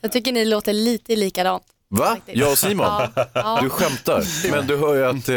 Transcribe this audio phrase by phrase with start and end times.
[0.00, 1.62] Jag tycker ni låter lite likadant.
[1.88, 2.16] Va?
[2.26, 2.86] Jag och Simon?
[3.14, 3.58] Ja, ja.
[3.62, 4.50] Du skämtar.
[4.50, 5.28] Men du hör ju att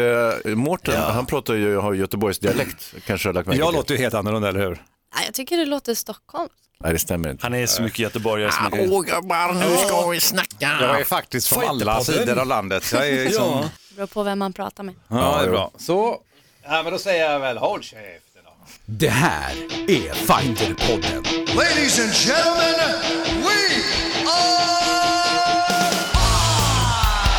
[0.46, 2.94] eh, Mårten, han pratar ju, har Göteborgs dialekt.
[3.06, 4.82] Kanske har lagt Jag låter ju helt annorlunda, eller hur?
[5.14, 6.48] Nej, jag tycker det låter Stockholm.
[6.80, 7.42] Nej, det stämmer inte.
[7.46, 8.92] Han är så mycket göteborgare som man kan...
[8.92, 10.78] Åh grabbar, nu ska vi snacka.
[10.80, 12.92] Jag är faktiskt från alla sidor av landet.
[12.92, 13.44] Jag är liksom...
[13.44, 13.70] Ja.
[13.88, 14.94] Det beror på vem man pratar med.
[15.08, 15.70] Ja, det är bra.
[15.78, 16.18] Så,
[16.64, 18.50] ja, men då säger jag väl håll käften då.
[18.84, 19.52] Det här
[19.88, 21.24] är Fighterpodden.
[21.56, 23.00] Ladies and gentlemen,
[23.42, 23.93] we
[24.26, 25.94] are.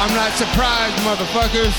[0.01, 1.73] I'm not surprised, motherfuckers.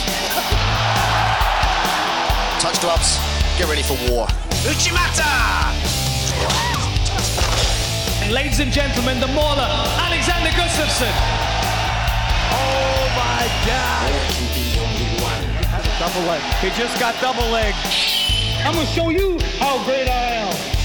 [2.60, 3.18] Touch gloves.
[3.58, 4.26] Get ready for war.
[4.66, 5.72] Uchimata!
[8.22, 9.68] And ladies and gentlemen, the mauler,
[10.02, 11.12] Alexander Gustafsson.
[12.50, 14.10] Oh my God!
[15.98, 16.42] Double leg.
[16.60, 17.74] He just got double leg.
[18.64, 20.75] I'm gonna show you how great I am.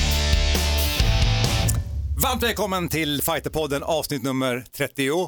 [2.21, 5.27] Varmt välkommen till Fighterpodden avsnitt nummer 37.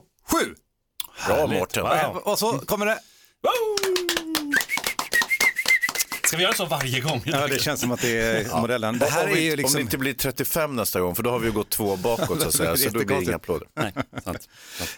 [1.28, 1.86] Bra Mårten.
[1.86, 3.00] Eh, Och så kommer det...
[6.24, 7.22] Ska vi göra så varje gång?
[7.26, 9.00] Ja, det känns som att det är modellen.
[9.00, 9.76] Det här om, är ju om liksom...
[9.76, 12.48] det inte blir 35 nästa gång, för då har vi ju gått två bakåt så
[12.48, 13.68] att säga, så då blir det inga applåder.
[13.76, 14.50] Nej, sant.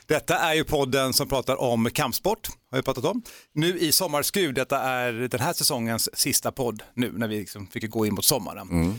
[0.06, 3.22] Detta är ju podden som pratar om kampsport, har vi pratat om.
[3.54, 7.90] Nu i Sommarskrud, detta är den här säsongens sista podd nu när vi liksom fick
[7.90, 8.70] gå in mot sommaren.
[8.70, 8.90] Mm.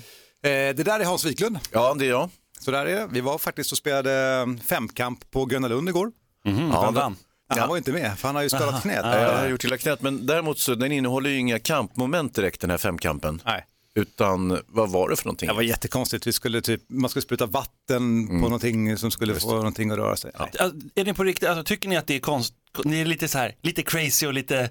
[0.42, 2.30] Eh, det där är Hans Wiklund, Ja, det är jag.
[2.58, 3.08] Så där är det.
[3.10, 6.12] Vi var faktiskt och spelade femkamp på Gröna Lund igår.
[6.46, 7.16] Mm, vann?
[7.48, 9.04] Ja, Han var inte med, för han har ju skadat knät.
[9.04, 12.70] Jag har gjort illa knät, men däremot så den innehåller ju inga kampmoment direkt den
[12.70, 13.42] här femkampen.
[13.44, 13.64] Nej.
[13.94, 15.48] Utan vad var det för någonting?
[15.48, 19.54] Det var jättekonstigt, vi skulle typ, man skulle spruta vatten på någonting som skulle få
[19.54, 20.30] någonting att röra sig.
[20.38, 20.50] Nej.
[20.58, 22.54] Alltså, Är ni på riktigt, alltså, tycker ni att det är konst,
[22.84, 24.70] ni är lite så här, lite crazy och lite,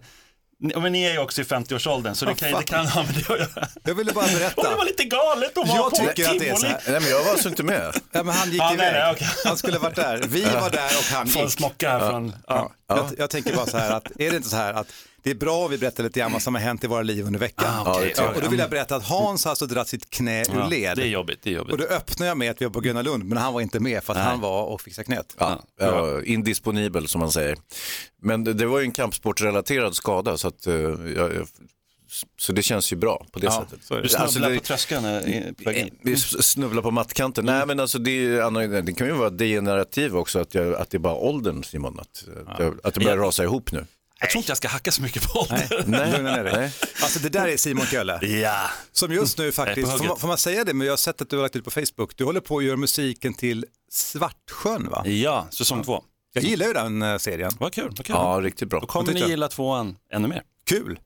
[0.60, 3.14] Ja, men ni är ju också i 50-årsåldern så det kan, det kan ha med
[3.14, 3.68] det att göra.
[3.84, 4.76] Jag ville bara Och det berätta.
[4.76, 6.80] var lite galet att vara Jag på tycker att det är så här.
[6.88, 7.92] Nej, men jag var alltså inte med.
[8.12, 8.94] Ja, men han gick Ja, iväg.
[8.94, 9.28] nej, okej.
[9.46, 10.18] Han skulle varit där.
[10.28, 11.52] Vi var där och han en gick.
[11.52, 12.72] smocka här från, ja.
[12.88, 14.88] Jag, jag tänker bara så här att, är det inte så här att
[15.26, 17.26] det är bra att vi berättar lite grann vad som har hänt i våra liv
[17.26, 17.66] under veckan.
[17.86, 18.14] Ah, okej.
[18.18, 20.68] ja, och då vill jag berätta att Hans har alltså dragit sitt knä ur Ja,
[20.68, 20.98] led.
[20.98, 21.72] det är jobbigt, det är jobbigt.
[21.74, 23.80] Och då öppnar jag med att vi var på Gröna Lund, men han var inte
[23.80, 24.26] med för att Nej.
[24.28, 25.36] han var och fixade knät.
[25.40, 27.58] Ja, var indisponibel som man säger.
[28.22, 31.48] Men det, det var ju en kampsportrelaterad skada så, att, eh, jag, jag,
[32.40, 33.90] så det känns ju bra på det Ja, sättet.
[33.90, 34.02] det.
[34.02, 35.96] Du snubblar Alltså, på tröskeln eh, på väg in.
[36.02, 37.46] Vi s- snubblar på mattkanten.
[37.46, 40.98] Nej men alltså det, är, det kan ju vara degenerativ också, att, jag, att det
[40.98, 42.24] är bara åldern Simon, att,
[42.60, 43.86] jag, att det börjar rasa ihop nu.
[44.20, 45.84] Jag tror inte jag ska hacka så mycket på ålder.
[45.88, 46.54] Nej, lugna ner dig.
[46.54, 46.72] Nej.
[47.02, 48.26] Alltså det där är Simon Kölle.
[48.26, 48.70] Ja.
[48.92, 51.30] Som just nu faktiskt, får man, får man säga det, men jag har sett att
[51.30, 55.08] du har lagt ut på Facebook, du håller på att göra musiken till Svartsjön va?
[55.08, 56.04] ja, säsong två.
[56.34, 57.52] Jag gillar ju den eh, serien.
[57.60, 58.16] Vad kul, vad kul.
[58.20, 58.80] Ja, riktigt bra.
[58.80, 60.42] Då kommer ni gilla tvåan ännu mer.
[60.66, 61.00] Kul.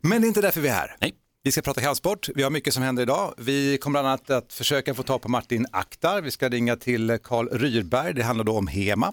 [0.00, 0.96] Men det är inte därför vi är här.
[1.00, 1.14] Nej.
[1.48, 3.34] Vi ska prata kampsport, vi har mycket som händer idag.
[3.36, 7.18] Vi kommer bland annat att försöka få tag på Martin Aktar, vi ska ringa till
[7.22, 9.12] Karl Ryrberg, det handlar då om HEMA.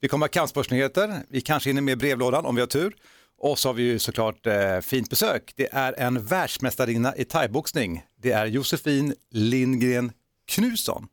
[0.00, 2.94] Vi kommer ha kampsportsnyheter, vi kanske hinner med brevlådan om vi har tur.
[3.38, 5.52] Och så har vi ju såklart eh, fint besök.
[5.56, 8.02] Det är en världsmästarinna i thaiboxning.
[8.16, 10.12] Det är Josefin Lindgren
[10.46, 11.08] Knutsson.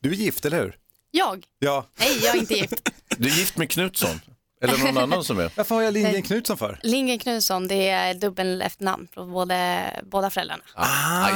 [0.00, 0.76] Du är gift, eller hur?
[1.10, 1.44] Jag?
[1.58, 1.86] Ja.
[1.98, 2.90] Nej, jag är inte gift.
[3.08, 4.20] Du är gift med Knutsson?
[4.60, 5.50] Eller någon annan som är?
[5.56, 6.22] Varför har jag Lindgren.
[6.22, 6.78] Knutsson för?
[6.82, 10.62] Lindgren Knutsson, det är dubbel efternamn från både, båda föräldrarna.
[10.74, 11.28] Ah,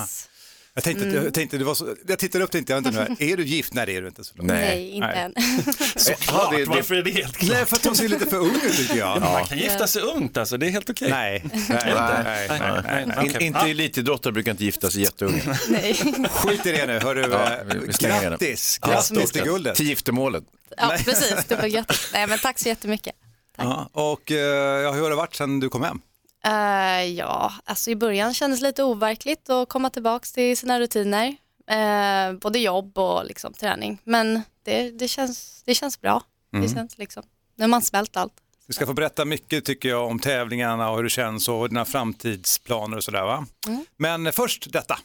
[0.00, 0.28] Yes.
[0.78, 1.24] Jag tänkte, Mm.
[1.24, 3.74] jag, tänkte det var så, jag tittade upp tänkte jag vänta nu, är du gift?
[3.74, 4.24] Nej det är du inte.
[4.24, 4.32] Så.
[4.36, 5.18] Nej, inte Nej.
[5.18, 5.34] än.
[6.26, 7.50] Ja, det, det, Varför är det helt klart?
[7.50, 9.20] Nej för att hon ser lite för ung ut tycker jag.
[9.20, 11.10] Man kan gifta sig ungt alltså, det är helt okej.
[11.10, 11.44] Nej,
[13.30, 15.56] in, inte elitidrottare brukar inte gifta sig jätteunga.
[15.68, 15.94] Nej.
[16.30, 17.20] Skit i det nu, hörru.
[17.32, 19.44] Ja, eh, vi- vi grattis, Ja, grattis till tack.
[19.48, 19.76] guldet.
[19.76, 20.44] Till giftermålet.
[20.76, 21.44] Ja, precis.
[21.48, 22.10] Dubbelgrattis.
[22.12, 23.14] Nej, men tack så jättemycket.
[23.58, 24.36] Ja, och eh,
[24.82, 26.00] ja, hur har det varit sedan du kom hem?
[26.46, 31.36] Eh, ja, alltså i början kändes det lite overkligt att komma tillbaka till sina rutiner.
[31.70, 34.00] Eh, både jobb och liksom, träning.
[34.04, 36.22] Men det, det, känns, det känns bra.
[36.62, 37.22] Det känns liksom,
[37.56, 38.32] nu har man smält allt.
[38.66, 41.84] Du ska få berätta mycket tycker jag om tävlingarna och hur det känns och dina
[41.84, 43.46] framtidsplaner och sådär va?
[43.96, 44.98] Men först detta.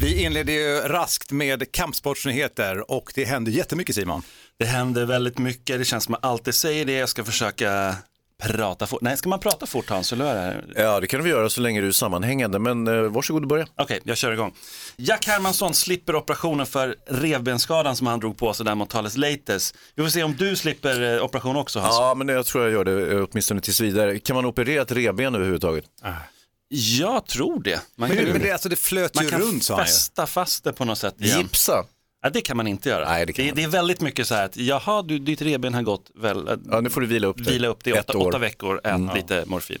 [0.00, 4.22] Vi inleder ju raskt med kampsportsnyheter och det händer jättemycket Simon.
[4.58, 7.96] Det händer väldigt mycket, det känns som att jag alltid säger det, jag ska försöka
[8.42, 9.00] prata fort.
[9.00, 10.12] Nej, ska man prata fort Hans?
[10.12, 10.82] Eller är det?
[10.82, 13.66] Ja, det kan vi göra så länge du är sammanhängande, men eh, varsågod och börja.
[13.76, 14.54] Okej, jag kör igång.
[14.96, 19.74] Jack Hermansson slipper operationen för revbensskadan som han drog på sig där mot Thales Leites.
[19.94, 21.96] Vi får se om du slipper eh, operation också Hans.
[21.98, 24.18] Ja, men jag tror jag gör det eh, åtminstone tills vidare.
[24.18, 25.84] Kan man operera ett revben överhuvudtaget?
[26.68, 27.80] Jag tror det.
[27.96, 29.84] Man Men, kan, det- men det, alltså, det flöt man ju kan runt ju.
[29.84, 31.38] fästa fast det på något sätt igen.
[31.40, 31.84] Gipsa?
[32.26, 33.08] Ja, det kan man inte göra.
[33.08, 35.82] Nej, det det, det är väldigt mycket så här att, jaha, du, ditt revben har
[35.82, 37.52] gått väl, Ja, nu får du vila upp dig.
[37.52, 38.12] vila upp det i åtta.
[38.12, 38.26] Mm.
[38.26, 39.78] åtta veckor, ät lite morfin.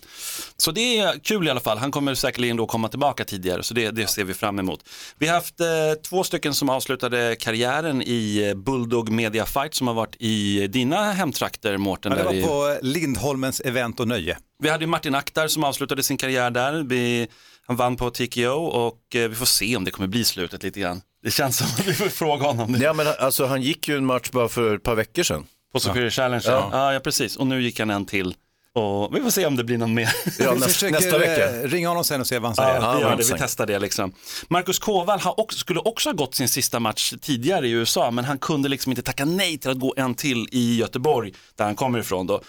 [0.56, 1.78] Så det är kul i alla fall.
[1.78, 4.88] Han kommer säkerligen då komma tillbaka tidigare, så det, det ser vi fram emot.
[5.18, 5.66] Vi har haft eh,
[6.08, 11.12] två stycken som avslutade karriären i eh, Bulldog Media Fight som har varit i dina
[11.12, 12.12] hemtrakter, Mårten.
[12.12, 12.40] Ja, det där i...
[12.40, 14.38] var på Lindholmens event och nöje.
[14.62, 16.84] Vi hade Martin Akhtar som avslutade sin karriär där.
[16.88, 17.28] Vi,
[17.66, 20.80] han vann på TKO och eh, vi får se om det kommer bli slutet lite
[20.80, 21.00] grann.
[21.26, 22.76] Det känns som att vi får fråga honom.
[22.80, 25.46] Ja, men alltså, han gick ju en match bara för ett par veckor sedan.
[25.72, 26.42] På Superior Challenge.
[26.46, 26.68] Ja.
[26.72, 26.92] Ja.
[26.92, 27.36] ja, precis.
[27.36, 28.34] Och nu gick han en till.
[28.72, 30.12] Och vi får se om det blir någon mer.
[30.38, 31.60] Ja, Vi nästa, försöker nästa vecka.
[31.60, 32.74] eh, ringa honom sen och se vad han säger.
[32.74, 34.12] Ja, vi, gör det, vi testar det liksom.
[34.48, 38.24] Marcus Kåvall har också, skulle också ha gått sin sista match tidigare i USA, men
[38.24, 41.74] han kunde liksom inte tacka nej till att gå en till i Göteborg, där han
[41.74, 42.40] kommer ifrån då.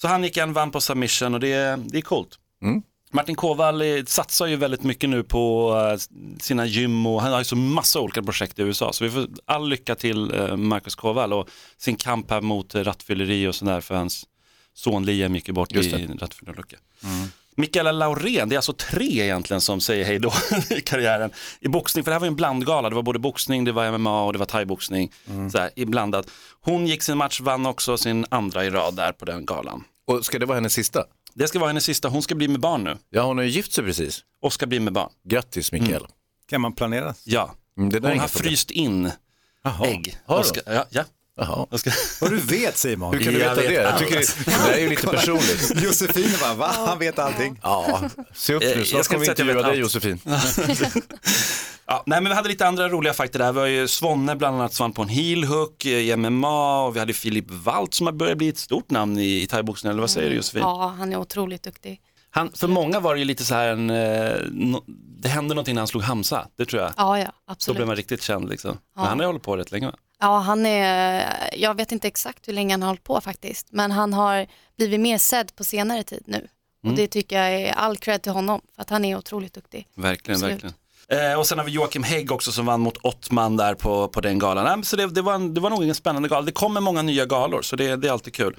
[0.00, 2.28] Så han gick en, vann på submission och det, det är coolt.
[3.10, 6.00] Martin Kåvall eh, satsar ju väldigt mycket nu på eh,
[6.40, 8.92] sina gym och han har ju så massa olika projekt i USA.
[8.92, 13.46] Så vi får all lycka till eh, Marcus Kåvall och sin kamp här mot rattfylleri
[13.46, 14.24] och sådär för hans
[14.74, 16.76] son Liam gick ju bort Just i en rattfylleriolycka.
[17.58, 20.32] Mikaela Laurén, det är alltså tre egentligen som säger hej då
[20.70, 21.30] i karriären.
[21.60, 23.98] I boxning, för det här var ju en blandgala, det var både boxning, det var
[23.98, 25.12] MMA och det var thaiboxning.
[25.52, 26.26] Så här, i blandat.
[26.60, 29.84] Hon gick sin match, vann också sin andra i rad där på den galan.
[30.06, 31.04] Och ska det vara hennes sista?
[31.38, 32.96] Det ska vara hennes sista, hon ska bli med barn nu.
[33.10, 34.24] Ja, hon har ju gift sig precis.
[34.42, 35.10] Och ska bli med barn.
[35.24, 36.06] Grattis Mikael.
[36.48, 37.14] Kan man planera?
[37.24, 38.48] Ja, Mm, det där är hon har problem.
[38.48, 39.10] fryst in
[39.62, 39.86] Jaha.
[39.86, 40.16] ägg.
[40.26, 41.04] Har Och ska, ja, ja.
[41.38, 41.66] Jaha.
[41.78, 41.90] Ska,
[42.20, 43.14] Vad du vet Simon.
[43.14, 43.74] Hur kan du Jag veta vet det?
[43.74, 45.72] Jag tycker det där är ju lite personligt.
[45.84, 46.70] Josefin bara, va?
[46.76, 47.60] Han vet allting.
[47.62, 48.00] Ja,
[48.34, 48.68] se upp nu.
[48.68, 49.78] jag Snart ska kommer vi intervjua dig allt.
[49.78, 50.20] Josefin.
[51.86, 53.52] ja, nej, men vi hade lite andra roliga fighter där.
[53.52, 56.84] Vi har ju Svonne bland annat som vann på en heel hook eh, i MMA
[56.86, 59.90] och vi hade Filip Walt som har börjat bli ett stort namn i, i thaiboxning.
[59.90, 60.62] Eller vad säger du Josefin?
[60.62, 62.00] Ja, han är otroligt duktig.
[62.30, 64.84] Han, för många var det ju lite så här en, eh, no,
[65.20, 66.92] det hände någonting när han slog Hamza, det tror jag.
[66.96, 67.76] Ja, ja, Då absolut.
[67.76, 68.70] blev man riktigt känd liksom.
[68.70, 69.08] Men Ja.
[69.08, 69.92] han har ju hållit på rätt länge va?
[70.20, 73.90] Ja, han är, jag vet inte exakt hur länge han har hållit på faktiskt, men
[73.90, 74.46] han har
[74.76, 76.48] blivit mer sedd på senare tid nu.
[76.86, 79.86] Och det tycker jag är all cred till honom, för att han är otroligt duktig.
[79.94, 80.54] Verkligen, Absolut.
[80.54, 80.74] verkligen.
[81.08, 84.20] Eh, och sen har vi Joakim Hägg också som vann mot Ottman där på, på
[84.20, 84.84] den galan.
[84.84, 86.42] Så det, det, var en, det var nog en spännande gala.
[86.42, 88.56] Det kommer många nya galor så det, det är alltid kul.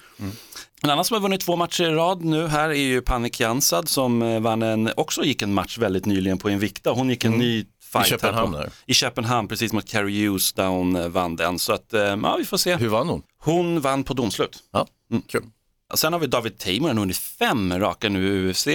[0.83, 3.89] En annan som har vunnit två matcher i rad nu här är ju Panik Jansad
[3.89, 6.91] som eh, vann en, också gick en match väldigt nyligen på Invicta.
[6.91, 8.69] Hon gick en ny fight här Köpenhamn på, där.
[8.85, 11.59] i Köpenhamn precis mot Carrie Hughes där hon eh, vann den.
[11.59, 12.75] Så att, eh, ja vi får se.
[12.75, 13.23] Hur vann hon?
[13.39, 14.63] Hon vann på domslut.
[14.71, 14.87] Ja,
[15.27, 15.43] kul.
[15.95, 18.67] Sen har vi David Tamer, han har vunnit fem raka nu i UFC.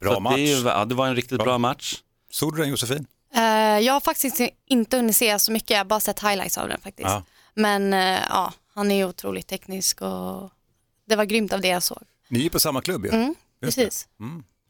[0.00, 0.34] Bra Så match.
[0.36, 1.94] Det, ja, det var en riktigt bra match.
[2.30, 3.06] Såg du den Josefin?
[3.34, 3.42] Eh,
[3.78, 6.80] jag har faktiskt inte hunnit se så mycket, jag har bara sett highlights av den
[6.80, 7.08] faktiskt.
[7.08, 7.22] Ja.
[7.54, 10.50] Men eh, ja, han är ju otroligt teknisk och
[11.08, 12.02] det var grymt av det jag såg.
[12.28, 13.10] Ni är på samma klubb ju.
[13.10, 14.06] Mm, Just det.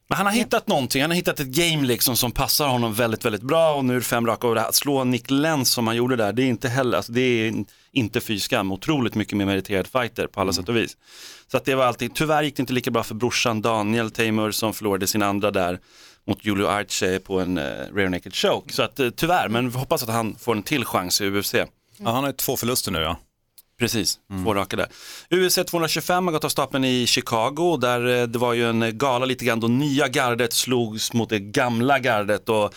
[0.09, 3.25] Men han har hittat någonting, han har hittat ett game liksom som passar honom väldigt,
[3.25, 5.71] väldigt bra och nu är det fem raka och det här, att slå Nick Lenz
[5.71, 9.15] som han gjorde där, det är inte heller, alltså det är inte fy skam, otroligt
[9.15, 10.97] mycket mer meriterad fighter på alla sätt och vis.
[11.51, 14.51] Så att det var alltid, tyvärr gick det inte lika bra för brorsan Daniel Tamer
[14.51, 15.79] som förlorade sin andra där
[16.27, 17.65] mot Julio Arce på en uh,
[17.95, 18.73] Rare Naked Choke.
[18.73, 21.55] Så att eh, tyvärr, men vi hoppas att han får en till chans i UFC.
[21.55, 21.67] Ja,
[22.11, 23.17] han har två förluster nu ja.
[23.79, 24.89] Precis, två raka där.
[25.31, 28.91] UFC 225 har gått av stapeln i Chicago där eh, det var ju en eh,
[28.91, 32.75] gala lite grann då nya gardet slogs mot det gamla gardet och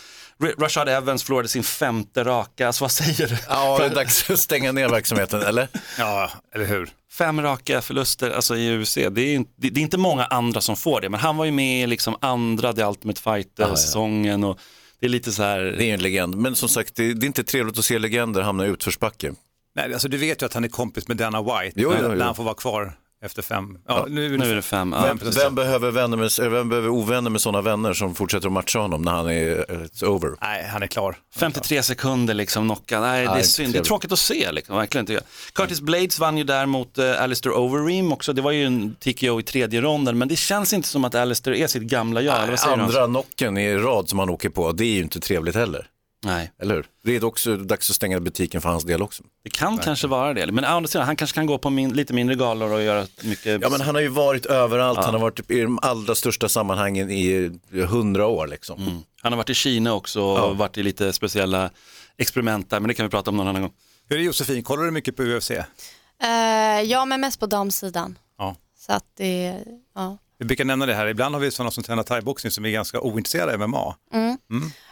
[0.60, 3.38] Rashad Evans förlorade sin femte raka, så vad säger du?
[3.50, 5.68] Ja, det är dags att stänga ner verksamheten, eller?
[5.98, 6.90] Ja, eller hur?
[7.12, 10.76] Fem raka förluster alltså i UFC, det är, inte, det är inte många andra som
[10.76, 14.60] får det, men han var ju med i liksom andra The Ultimate Fighter-säsongen och
[15.00, 16.36] det är lite så här, Det är en legend.
[16.36, 19.34] Men som sagt, det, det är inte trevligt att se legender hamna i utförsbacke.
[19.76, 22.08] Nej, alltså du vet ju att han är kompis med Dana White Jo, när, jo,
[22.10, 22.16] jo.
[22.16, 23.78] när han får vara kvar efter fem.
[23.88, 24.94] Ja, nu, nu är det fem.
[24.98, 25.04] Ja.
[25.04, 28.54] Vem, vem, behöver vänner med, eller vem behöver ovänner med sådana vänner som fortsätter att
[28.54, 30.36] matcha honom när han är it's over?
[30.42, 31.16] Nej, han är klar.
[31.36, 34.76] 53 sekunder liksom knocka, nej det är Nej, synd, det är tråkigt att se liksom,
[34.76, 35.54] verkligen tycker jag.
[35.54, 39.40] Curtis Blades vann ju där mot uh, Alistair Overeem också, det var ju en TKO
[39.40, 42.56] i tredje ronden, men det känns inte som att Alistair är sitt gamla jag, du?
[42.64, 45.88] Andra knocken i rad som han åker på, det är ju inte trevligt heller.
[46.26, 46.86] Nej, Eller hur?
[47.04, 49.24] Det är också dags att stänga butiken för hans del också.
[49.44, 51.94] det kan kanske vara det, men å andra sidan, han kanske kan gå på min,
[51.94, 55.22] lite mindre galor och göra mycket, Ja men han har ju varit överallt, han har
[55.22, 58.82] varit i de allra största sammanhangen i hundra år liksom.
[58.82, 59.00] Mm.
[59.22, 61.70] han har varit i Kina också och varit i lite speciella
[62.18, 63.74] experiment där, men det kan vi prata om någon annan gång.
[64.10, 65.52] Hur är det Josefin, kollar du mycket på UFC?
[65.52, 68.18] Eh, ja, men mest på damsidan.
[68.38, 68.56] Ja.
[68.80, 69.58] Så att det,
[69.96, 70.18] ja.
[70.38, 73.00] Vi brukar nämna det här, ibland har vi sådana som tränar thaiboxning som är ganska
[73.02, 73.96] ointresserade av MMA.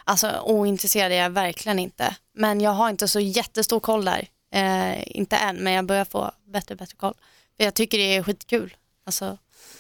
[0.10, 2.16] Alltså ointresserad är jag verkligen inte.
[2.34, 4.28] Men jag har inte så jättestor koll där.
[4.54, 7.14] Eh, inte än, men jag börjar få bättre och bättre koll.
[7.58, 8.76] För jag tycker det är skitkul.
[9.06, 9.38] Alltså,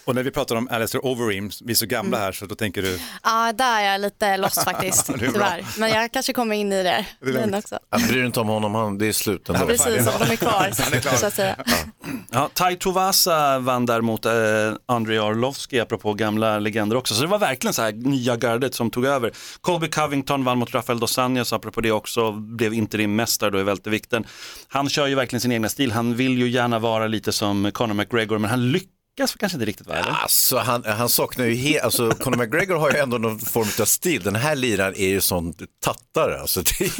[0.09, 2.81] och när vi pratar om Alistair Overeem, vi är så gamla här så då tänker
[2.81, 5.27] du, Ja, där är jag lite lost faktiskt, Det är bra.
[5.31, 5.65] tyvärr.
[5.77, 7.05] Men jag kanske kommer in i det.
[7.19, 7.79] Den också.
[7.89, 9.65] Jag bryr dig inte om honom, han, det är slut ändå.
[9.65, 11.55] Precis, de är kvar, så att säga.
[12.31, 14.31] Ja, Tai Tuvasa vann där mot eh,
[14.85, 17.13] Andrei Arlovski, apropå gamla legender också.
[17.13, 19.31] Så det var verkligen så här nya gardet som tog över.
[19.61, 24.25] Colby Covington vann mot Rafael dos Anjos, apropå det också, blev interimmästare då i vältervikten.
[24.67, 27.93] Han kör ju verkligen sin egna stil, han vill ju gärna vara lite som Conor
[27.93, 29.95] McGregor, men han lyckas kanske inte riktigt va?
[29.95, 30.11] eller?
[30.11, 33.85] Alltså, han, han saknar ju helt, alltså Conor McGregor har ju ändå någon form av
[33.85, 34.21] stil.
[34.23, 36.41] Den här liraren är ju sån tattare.
[36.41, 36.97] Alltså, det,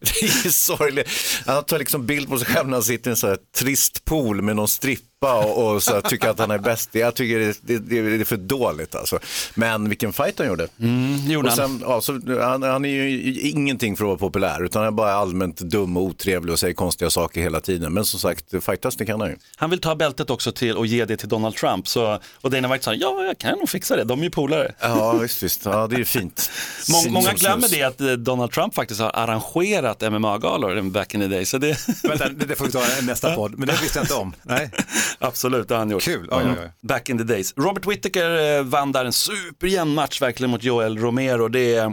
[0.00, 1.10] det är sorgligt.
[1.46, 4.04] Han tar liksom bild på sig själv när han sitter i en sån här trist
[4.04, 6.88] pool med någon stripp strippa och, och så tycker att han är bäst.
[6.92, 9.18] Jag tycker det, det, det är för dåligt alltså.
[9.54, 10.68] Men vilken fight han gjorde.
[10.80, 11.68] Mm, gjorde Och han.
[11.68, 14.96] sen, ja, så, han, han är ju ingenting för att vara populär utan han är
[14.96, 17.92] bara allmänt dum och otrevlig och säger konstiga saker hela tiden.
[17.92, 19.36] Men som sagt, fightas det kan han ju.
[19.56, 21.88] Han vill ta bältet också till och ge det till Donald Trump.
[21.88, 24.72] Så, och Dana White sa, ja jag kan nog fixa det, de är ju polare.
[24.80, 25.64] Ja, visst, visst.
[25.64, 26.50] Ja, det är ju fint.
[26.90, 31.26] Mång, många glömmer det att eh, Donald Trump faktiskt har arrangerat MMA-galor back in the
[31.26, 31.44] day.
[31.44, 34.34] Så det, vänta det får vi ta nästa podd, men det visste jag inte om.
[34.42, 34.70] Nej.
[35.18, 36.02] absolut, det har han gjort.
[36.02, 36.72] Kul, oj, oj, oj.
[36.80, 37.54] Back in the days.
[37.56, 41.48] Robert Whittaker eh, vann där en superjämn match verkligen mot Joel Romero.
[41.48, 41.92] Det,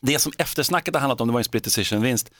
[0.00, 2.30] det som eftersnacket har handlat om, det var en split decision-vinst.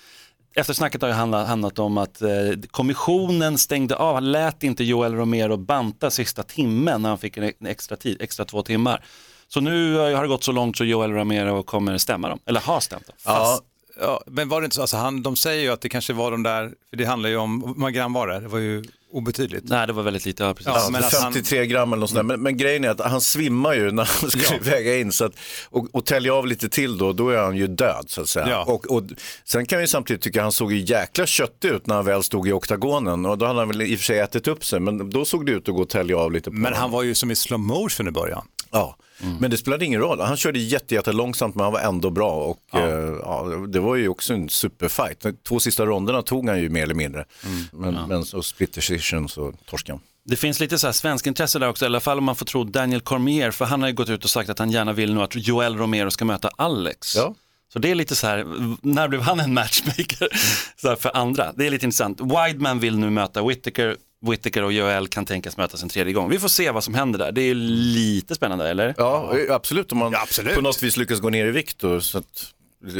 [0.55, 2.29] Eftersnacket har ju handlat, handlat om att eh,
[2.71, 7.45] kommissionen stängde av, han lät inte Joel Romero banta sista timmen när han fick en,
[7.45, 9.05] en extra tid, extra två timmar.
[9.49, 12.61] Så nu eh, har det gått så långt så Joel Romero kommer stämma dem, eller
[12.61, 13.17] har stämt dem.
[13.19, 13.63] Fast,
[14.01, 16.31] ja, men var det inte så, alltså han, de säger ju att det kanske var
[16.31, 18.41] de där, för det handlar ju om, hur många gram var det?
[18.41, 19.69] Det var ju obetydligt.
[19.69, 20.67] Nej, det var väldigt lite, ja, precis.
[20.67, 22.23] Ja, Ja, men att han- 53 gram eller något sånt där.
[22.23, 25.13] Men, men grejen är att han svimmar ju när han ska väga in.
[25.13, 25.33] Så att,
[25.71, 28.49] och, och täljer av lite till då, då är han ju död så att säga.
[28.49, 28.65] Ja.
[28.65, 29.03] Och, och,
[29.45, 32.23] sen kan vi samtidigt tycka att han såg ju jäkla köttig ut när han väl
[32.23, 33.27] stod i oktagonen.
[33.27, 35.47] Och då hade han väl i och för sig ätit upp sig, men då såg
[35.47, 36.81] det ut att gå och tälja av lite på Men honom.
[36.81, 38.47] han var ju som i slow motion i början.
[38.71, 38.97] Ja,
[39.41, 40.21] men det spelade ingen roll.
[40.21, 42.89] Han körde jätte, jätte långsamt men han var ändå bra och ja.
[43.23, 45.21] ja, det var ju också en superfight.
[45.21, 47.25] De två sista ronderna tog han ju mer eller mindre.
[47.73, 50.01] Men, men så split decision så torskade han.
[50.25, 52.47] Det finns lite så här svensk intresse där också, i alla fall om man får
[52.47, 55.15] tro Daniel Cormier, för han har ju gått ut och sagt att han gärna vill
[55.15, 57.17] nu att Joel Romero ska möta Alex.
[57.17, 57.35] Ja.
[57.73, 58.45] Så det är lite så här,
[58.83, 60.29] när blev han en matchmaker
[60.77, 61.53] så här för andra?
[61.57, 62.21] Det är lite intressant.
[62.21, 63.97] Wideman vill nu möta Whittaker,
[64.31, 66.31] Whittaker och Joel kan tänkas mötas en tredje gång.
[66.31, 67.33] Vi får se vad som händer där.
[67.33, 68.95] Det är lite spännande, eller?
[68.99, 69.93] Ja, absolut.
[69.93, 70.55] Om man Ja, absolut.
[70.55, 72.47] på något vis lyckas gå ner i vikt då, så att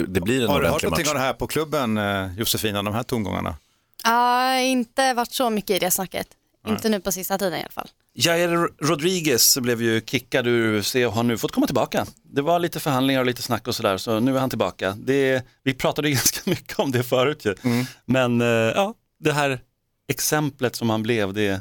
[0.09, 1.11] det blir en Har du hört någonting match.
[1.11, 3.57] om det här på klubben, eh, Josefina, de här tongångarna?
[4.05, 6.27] Ja, inte varit så mycket i det snacket.
[6.73, 7.89] Inte nu på sista tiden i alla fall.
[8.15, 12.07] Jair Rodriguez blev ju kickad ur UFC och har nu fått komma tillbaka.
[12.23, 14.97] Det var lite förhandlingar och lite snack och sådär, så nu är han tillbaka.
[14.99, 17.55] Det, vi pratade ju ganska mycket om det förut ju.
[18.05, 19.61] Men eh, ja, det här
[20.09, 21.61] exemplet som han blev, det,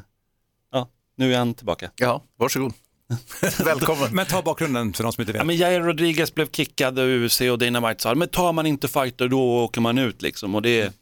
[0.71, 1.91] ja, nu är han tillbaka.
[1.95, 2.73] Ja, varsågod.
[3.65, 4.15] Välkommen.
[4.15, 5.39] Men ta bakgrunden för de som inte vet.
[5.39, 8.65] Ja, men Jair Rodriguez blev kickad av UFC och Dana White sa, men tar man
[8.65, 10.55] inte fighter då åker man ut liksom.
[10.55, 10.93] Och det,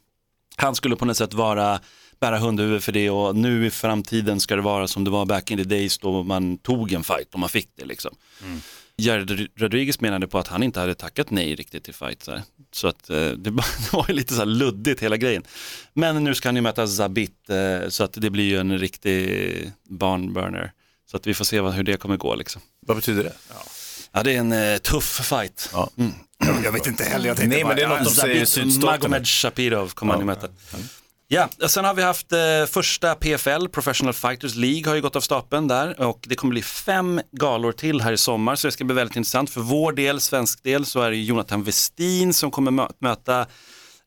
[0.56, 1.80] han skulle på något sätt vara,
[2.20, 5.50] bära hundhuvud för det och nu i framtiden ska det vara som det var back
[5.50, 8.14] in the days då man tog en fight och man fick det liksom.
[9.00, 12.22] Jair Rodriguez menade på att han inte hade tackat nej riktigt till fight.
[12.22, 12.40] Så,
[12.72, 15.42] så att eh, det, var- lite så här luddigt hela grejen.
[15.94, 19.72] Men nu ska han ju möta Zabit eh, så att det blir ju en riktig
[19.88, 20.72] barnburner.
[21.10, 22.62] Så att vi får se vad, hur det kommer gå liksom.
[22.86, 23.32] Vad betyder det?
[24.12, 25.70] Ja, det är en eh, tuff fight.
[25.72, 25.90] Ja.
[26.64, 28.84] Jag vet inte heller, jag tänkte Nej, men det är något de säger.
[28.86, 30.48] Magomed Shapirov kommer han ju möta.
[30.72, 30.78] Ja,
[31.62, 35.20] och sen har vi haft eh, första PFL, Professional Fighters League, har ju gått av
[35.20, 38.84] stapeln där och det kommer bli fem galor till här i sommar så det ska
[38.84, 39.50] bli väldigt intressant.
[39.50, 43.46] För vår del, svensk del, så är det Jonathan Westin som kommer mö- möta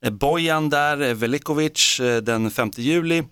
[0.05, 3.23] eh, Bojan där, eh, Velikovic eh, den 5 juli.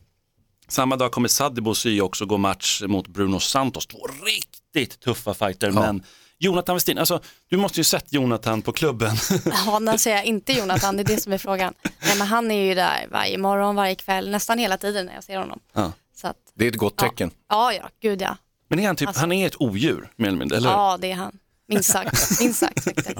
[0.67, 3.87] Samma dag kommer Sadibou Sy också gå match mot Bruno Santos.
[3.87, 6.03] Två riktigt tuffa fighter, men
[6.39, 9.15] Jonathan Westin, alltså du måste ju sett Jonathan på klubben.
[9.65, 11.73] Ja, när säger jag inte Jonathan, det är det som är frågan.
[11.83, 15.23] Nej, men han är ju där varje morgon, varje kväll, nästan hela tiden när jag
[15.23, 15.59] ser honom.
[15.73, 15.91] Ja.
[16.15, 17.31] Så att, Det är ett gott tecken.
[17.49, 18.37] ja, ja, gud ja.
[18.69, 20.69] Men är han, typ, Alltså- han är ett odjur, mer eller mindre, eller?
[20.69, 21.37] Ja, det är han.
[21.67, 22.39] Minst sagt.
[22.39, 22.83] Minst sagt.
[22.83, 23.09] faktiskt.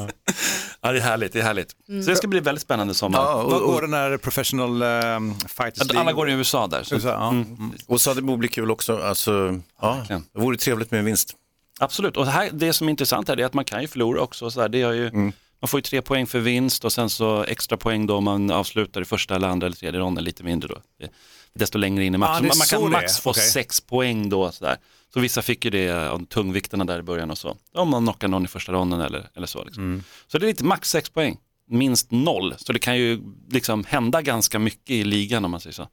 [0.81, 1.71] Ja, det är härligt, det är härligt.
[1.87, 3.19] Så det ska bli väldigt spännande sommar.
[3.19, 6.83] Ja, och, går och, den här professional um, fighters Att Alla går i USA där.
[6.83, 6.99] Så.
[6.99, 7.29] Så, ja.
[7.29, 7.73] mm.
[7.87, 8.97] och Sadebo blir kul också.
[8.97, 11.35] Alltså, ja, det vore trevligt med en vinst.
[11.79, 14.21] Absolut, och det, här, det som är intressant här är att man kan ju förlora
[14.21, 14.51] också.
[14.51, 15.31] Så här, det är ju, Mm.
[15.61, 18.51] Man får ju tre poäng för vinst och sen så extra poäng då om man
[18.51, 21.07] avslutar i första eller andra eller tredje ronden lite mindre då.
[21.53, 22.45] Desto längre in i matchen.
[22.45, 23.43] Ah, man, man kan max få Okej.
[23.43, 24.51] sex poäng då.
[24.51, 24.77] Så, där.
[25.13, 27.57] så vissa fick ju det av tungviktarna där i början och så.
[27.73, 29.63] Om man knockar någon i första ronden eller, eller så.
[29.63, 29.83] Liksom.
[29.83, 30.03] Mm.
[30.27, 31.37] Så det är lite max sex poäng,
[31.69, 32.53] minst noll.
[32.57, 35.87] Så det kan ju liksom hända ganska mycket i ligan om man säger så.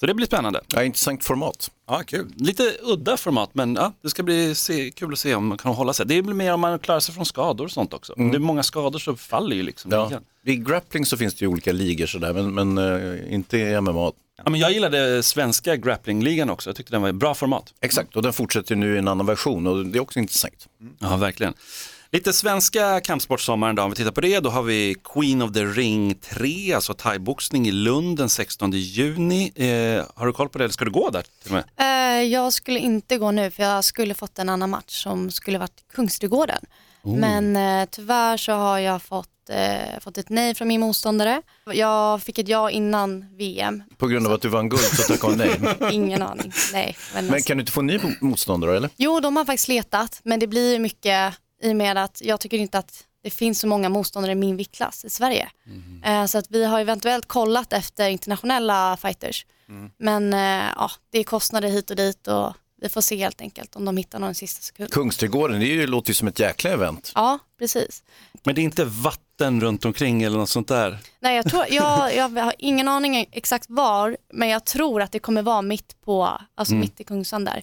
[0.00, 0.60] Så det blir spännande.
[0.68, 1.70] Ja, intressant format.
[1.88, 2.32] Ja, kul.
[2.36, 5.72] Lite udda format, men ja, det ska bli se, kul att se om man kan
[5.72, 6.06] hålla sig.
[6.06, 8.12] Det blir mer om man klarar sig från skador och sånt också.
[8.12, 10.10] Om det är många skador så faller ju liksom Ja.
[10.44, 14.12] I grappling så finns det ju olika ligor sådär, men, men eh, inte i MMA.
[14.44, 16.70] Ja, men jag gillade svenska grapplingligan också.
[16.70, 17.74] Jag tyckte den var ett bra format.
[17.80, 20.68] Exakt, och den fortsätter nu i en annan version och det är också intressant.
[20.98, 21.54] Ja, verkligen.
[22.12, 25.64] Lite svenska kampsportsommaren då, om vi tittar på det, då har vi Queen of the
[25.64, 29.52] Ring 3, alltså thaiboxning i Lund den 16 juni.
[29.54, 32.20] Eh, har du koll på det, eller ska du gå där till och med?
[32.20, 35.58] Eh, jag skulle inte gå nu för jag skulle fått en annan match som skulle
[35.58, 36.64] varit Kungsträdgården.
[37.02, 41.42] Men eh, tyvärr så har jag fått, eh, fått ett nej från min motståndare.
[41.74, 43.82] Jag fick ett ja innan VM.
[43.98, 45.92] På grund av att du vann guld så tackade hon nej.
[45.94, 46.52] Ingen aning.
[46.72, 46.96] Nej.
[47.14, 48.90] Men Men alltså- kan du inte få en ny motståndare eller?
[48.96, 52.58] Jo, de har faktiskt letat, men det blir mycket i och med att jag tycker
[52.58, 55.48] inte att det finns så många motståndare i min viktklass i Sverige.
[56.04, 59.46] Eh, Så att vi har eventuellt kollat efter internationella fighters.
[59.98, 63.76] Men eh, ja, det är kostnader hit och dit och vi får se helt enkelt
[63.76, 64.90] om de hittar någon sista sekund.
[64.92, 67.12] Kungsträdgården, det är ju, låter ju som ett jäkla event.
[67.14, 68.02] Ja, precis.
[68.44, 70.98] Men det är inte vatten runt omkring eller något sånt där?
[71.20, 75.18] Nej, jag, tror, jag, jag har ingen aning exakt var, men jag tror att det
[75.18, 77.62] kommer vara mitt på, alltså mitt i Kungsan där.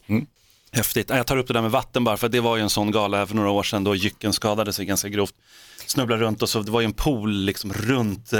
[0.75, 1.09] Häftigt.
[1.09, 3.27] Jag tar upp det där med vatten bara för det var ju en sån gala
[3.27, 5.33] för några år sedan då Jycken skadade sig ganska grovt.
[5.87, 8.39] Snubblade runt och så det var ju en pool liksom runt eh,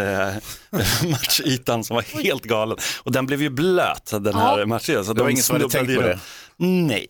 [1.12, 2.78] matchytan som var helt galen.
[3.04, 4.66] Och den blev ju blöt den här Ja.
[4.66, 5.06] matchen.
[5.06, 6.10] Så Det var de ingen som hade tänkt på det.
[6.12, 6.22] runt.
[6.58, 7.08] Nej,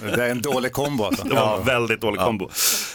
[0.00, 1.24] Det är en dålig kombo alltså.
[1.24, 2.50] det var en väldigt dålig kombo.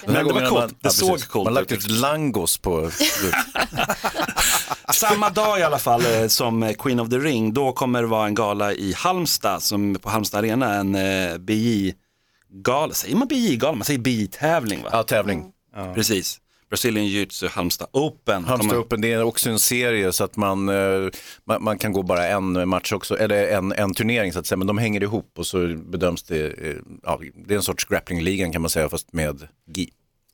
[0.06, 1.78] Den här Men det var coolt, man- det ja, såg coolt Man har lagt ut.
[1.86, 2.92] ut langos på...
[4.94, 8.08] Samma dag i alla fall eh, som eh, Queen of the Ring, då kommer det
[8.08, 12.94] vara en gala i Halmstad, som på Halmstad Arena, en eh, BJ-gala.
[12.94, 13.76] Säger man BJ-gala?
[13.76, 14.90] Man säger BJ-tävling va?
[14.92, 15.52] Ja, tävling.
[15.96, 16.40] Precis.
[16.70, 18.46] Brazilian Jiu-Jitsu Halmstad Open.
[18.46, 21.10] Halmstad Open, det är också en serie så att man, eh,
[21.46, 24.58] man, man kan gå bara en match också, eller en, en turnering så att säga,
[24.58, 26.56] men de hänger ihop och så bedöms det,
[27.04, 29.90] ja, det är en sorts grapplинgligan kan man säga fast med GI.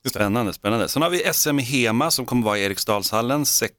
[0.09, 0.87] Spännande, spännande.
[0.87, 3.75] Sen har vi SM i Hema som kommer vara i Eriksdalshallen 6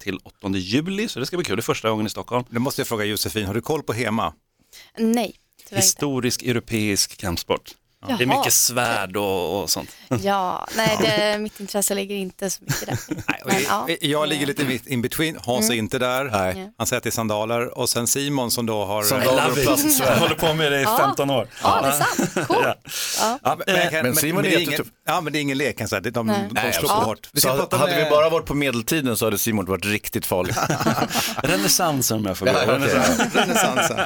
[0.00, 1.56] till 8 juli, så det ska bli kul.
[1.56, 2.44] Det är första gången i Stockholm.
[2.50, 4.34] Nu måste jag fråga Josefin, har du koll på Hema?
[4.98, 5.76] Nej, tyvärr inte.
[5.76, 7.74] Historisk europeisk kampsport.
[8.06, 8.38] Det är Jaha.
[8.38, 9.90] mycket svärd och, och sånt.
[10.22, 12.98] Ja, nej, det, mitt intresse ligger inte så mycket där.
[13.44, 13.86] Men, ja.
[14.00, 16.24] Jag ligger lite mitt in between, Hans är inte där.
[16.24, 16.72] Nej.
[16.78, 19.02] Han säger att det är sandaler och sen Simon som då har...
[19.02, 20.18] Sandaler och plastsvärd.
[20.18, 21.48] håller på med det i 15 år.
[21.62, 22.48] ja, det är sant.
[22.48, 22.60] Coolt.
[23.20, 23.38] Ja.
[23.42, 24.86] Ja, men, kan- Men Simon det är jättetuff.
[25.06, 26.00] Ja, men det är ingen lek kan säga.
[26.00, 27.28] De, de, de Nej, slår på hårt.
[27.32, 30.54] Vi Så hade med- vi bara varit på medeltiden så hade Simon varit riktigt farlig.
[31.42, 32.78] Renässansen om jag får Ja, börja.
[32.78, 33.26] okej.
[33.34, 34.00] Renässansen.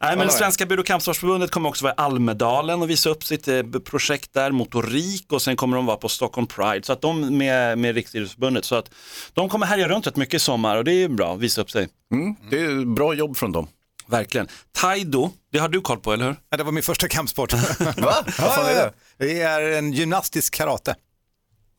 [0.00, 3.48] Nej, men Svenska Bud och kampsportsförbundet kommer också vara i Almedalen och visa upp sitt
[3.48, 7.38] eh, projekt där, motorik och sen kommer de vara på Stockholm Pride, så att de
[7.38, 8.90] med, med Riksidrottsförbundet, så att
[9.32, 11.70] de kommer härja runt rätt mycket i sommar och det är bra att visa upp
[11.70, 11.88] sig.
[12.12, 13.68] Mm, det är bra jobb från dem.
[14.06, 14.48] Verkligen.
[14.72, 16.36] Taido, det har du koll på, eller hur?
[16.50, 17.52] Ja, det var min första kampsport.
[17.80, 17.92] Va?
[18.24, 18.92] Vad fan är det?
[19.18, 20.94] Det är en gymnastisk karate.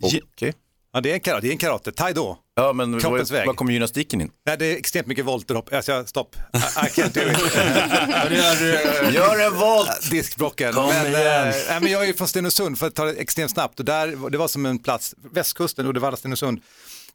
[0.04, 0.54] Okej.
[1.00, 1.92] Ja, det är en karate, det är en karate.
[1.92, 2.38] Taido.
[2.56, 3.48] Ja, men Kroppens vad, väg.
[3.48, 4.32] vad kommer gymnastiken in?
[4.46, 5.74] Nej, det är extremt mycket volter hopp.
[5.74, 6.36] Alltså, stopp.
[6.36, 9.14] I, I can't do it.
[9.16, 10.12] Gör en volt!
[10.12, 10.74] Diskbrocken.
[10.74, 11.54] Kom men, igen.
[11.70, 14.30] nej, men jag är ju från Stenungsund för att ta det extremt snabbt och där,
[14.30, 16.62] det var som en plats, västkusten, Uddevalla, Stenungsund.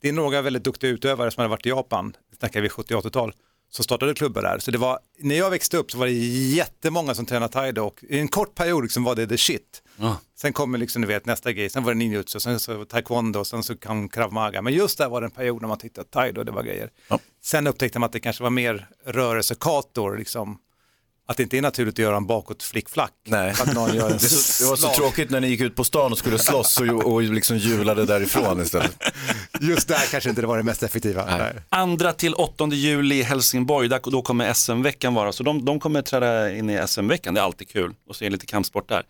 [0.01, 3.33] Det är några väldigt duktiga utövare som hade varit i Japan, snackar vi 70-80-tal,
[3.71, 4.59] som startade klubbar där.
[4.59, 8.05] Så det var, när jag växte upp så var det jättemånga som tränade taido och
[8.09, 9.83] i en kort period liksom var det the shit.
[9.97, 10.21] Ja.
[10.37, 13.63] Sen kommer liksom, du vet, nästa grej, sen var det ninjutsu, sen så taekwondo, sen
[13.63, 14.63] så kom krav maga.
[14.63, 16.91] Men just där var det en period när man tyckte att taido, det var grejer.
[17.09, 17.19] Ja.
[17.43, 20.59] Sen upptäckte man att det kanske var mer rörelsekator, liksom.
[21.27, 23.13] Att det inte är naturligt att göra en bakåt flickflack.
[23.25, 23.51] Nej.
[23.51, 25.85] Att någon gör en Det, så, det var så tråkigt när ni gick ut på
[25.85, 28.99] stan och skulle slåss och, och liksom hjulade därifrån istället.
[29.61, 31.39] Just där kanske inte det var det mest effektiva.
[31.39, 31.53] Nej.
[31.69, 36.03] Andra till 8 juli i Helsingborg, där, då kommer SM-veckan vara, så de, de kommer
[36.03, 39.03] träda in i SM-veckan, det är alltid kul att se lite kampsport där.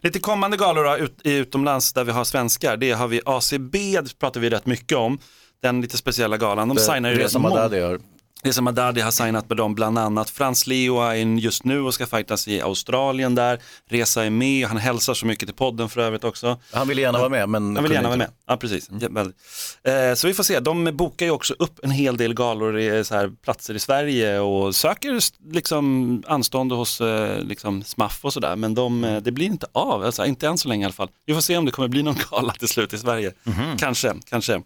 [0.00, 4.00] Lite kommande galor då, ut, i utomlands där vi har svenskar, det har vi ACB,
[4.00, 5.18] det pratar vi rätt mycket om,
[5.62, 6.68] den lite speciella galan.
[6.68, 7.98] De signar ju det som Haddadi
[8.44, 8.48] har.
[8.48, 10.30] Reza Madadi har signat med dem bland annat.
[10.30, 13.58] Frans Leo är just nu och ska fightas i Australien där.
[13.90, 16.60] Reza är med han hälsar så mycket till podden för övrigt också.
[16.72, 18.30] Han ville gärna vara med men Han vill gärna vara med.
[18.46, 18.90] Ja, precis.
[18.90, 20.60] Eh, så vi får se.
[20.60, 24.38] De bokar ju också upp en hel del galor i så här, platser i Sverige
[24.38, 25.20] och söker
[25.52, 28.56] liksom, anstånd hos eh, liksom, SMAF och sådär.
[28.56, 31.08] Men de, eh, det blir inte av, alltså, inte än så länge i alla fall.
[31.26, 33.32] Vi får se om det kommer bli någon gala till slut i Sverige.
[33.78, 34.62] Kanske, kanske.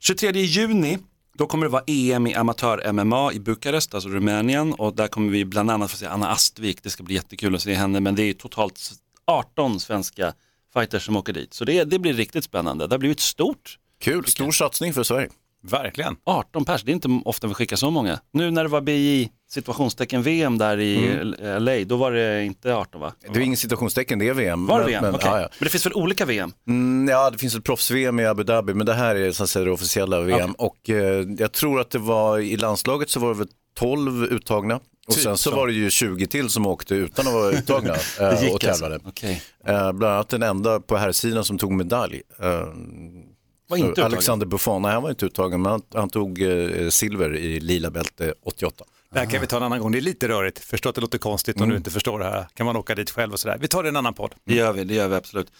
[0.00, 0.98] 23 juni
[1.40, 5.44] då kommer det vara EM i amatör-MMA i Bukarest, alltså Rumänien och där kommer vi
[5.44, 8.22] bland annat få se Anna Astvik, det ska bli jättekul att se henne, men det
[8.22, 8.90] är totalt
[9.24, 10.32] 18 svenska
[10.74, 11.54] fighters som åker dit.
[11.54, 13.78] Så det, det blir riktigt spännande, det har blivit stort.
[14.00, 15.28] Kul, stor satsning för Sverige.
[15.62, 16.16] Verkligen.
[16.24, 18.20] 18 pers, det är inte ofta vi skickar så många.
[18.32, 21.64] Nu när det var BI situationstecken VM där i Mm.
[21.64, 23.12] LA, då var det inte 18 va?
[23.32, 24.66] Det är ingen situationstecken, det är VM.
[24.66, 25.02] Var det VM?
[25.04, 25.30] Men, Okej.
[25.30, 25.48] ja, ja.
[25.58, 26.52] Men det finns väl olika VM?
[26.68, 29.50] Mm, ja, det finns ett proffs-VM i Abu Dhabi, men det här är så att
[29.50, 30.52] säga det officiella VM.
[30.52, 34.80] Och eh, jag tror att det var i landslaget så var det väl 12 uttagna.
[35.08, 37.94] Och Typ sen så var det ju 20 till som åkte utan att vara uttagna
[38.20, 38.94] eh, och tävlade.
[38.94, 39.08] alltså.
[39.08, 39.42] Okej.
[39.66, 42.22] Eh, bland annat den enda på här sidan som tog medalj.
[42.42, 44.04] Eh.
[44.04, 47.90] Alexander Buffon, nej han var inte uttagen, men han, han tog eh, silver i lila
[47.90, 48.84] bälte 88.
[49.14, 49.92] Det här kan vi ta en annan gång.
[49.92, 50.58] Det är lite rörigt.
[50.58, 51.70] Förstår att det låter konstigt om Mm.
[51.70, 52.46] du inte förstår det här.
[52.54, 53.58] Kan man åka dit själv och sådär.
[53.60, 54.34] Vi tar det i en annan podd.
[54.46, 55.52] Det gör vi, det gör vi absolut.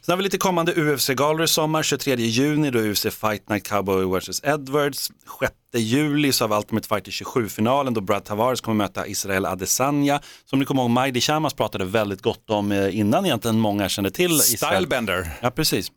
[0.00, 4.18] Sen har vi lite kommande UFC-galor i sommar, 23 juni då UFC Fight Night Cowboy
[4.20, 5.10] vs Edwards.
[5.40, 10.20] 6 juli så har vi Ultimate Fighter 27-finalen då Brad Tavares kommer möta Israel Adesanya.
[10.44, 14.10] Som ni kommer ihåg, Majdi Shamas pratade väldigt gott om eh, innan egentligen många kände
[14.10, 14.74] till Israel.
[14.74, 15.30] Stylebender.
[15.40, 15.90] Ja, precis.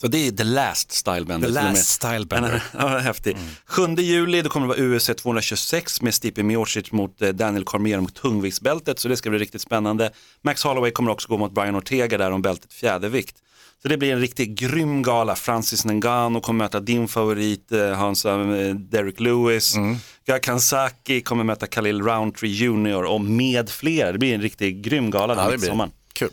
[0.00, 1.48] Så det är the last stylebender.
[1.48, 2.62] The last stylebender.
[2.78, 3.36] Ja, häftig.
[3.66, 8.00] 7 juli då kommer det vara UFC 226 med Stipe Miocic mot eh, Daniel Cormier
[8.00, 10.10] mot tungviktsbältet så det ska bli riktigt spännande.
[10.42, 13.36] Max Holloway kommer också gå mot Brian Ortega där om bältet fjädervikt.
[13.82, 15.34] Så det blir en riktigt grym gala.
[15.36, 19.76] Francis Ngannou kommer möta din favorit eh, Hans eh, Derek Lewis.
[19.76, 19.96] Mm.
[20.42, 24.12] Kansaki kommer möta Khalil Roundtree Jr och med flera.
[24.12, 25.90] Det blir en riktigt grym gala Ja, den det mitt i blir sommaren.
[26.12, 26.30] kul.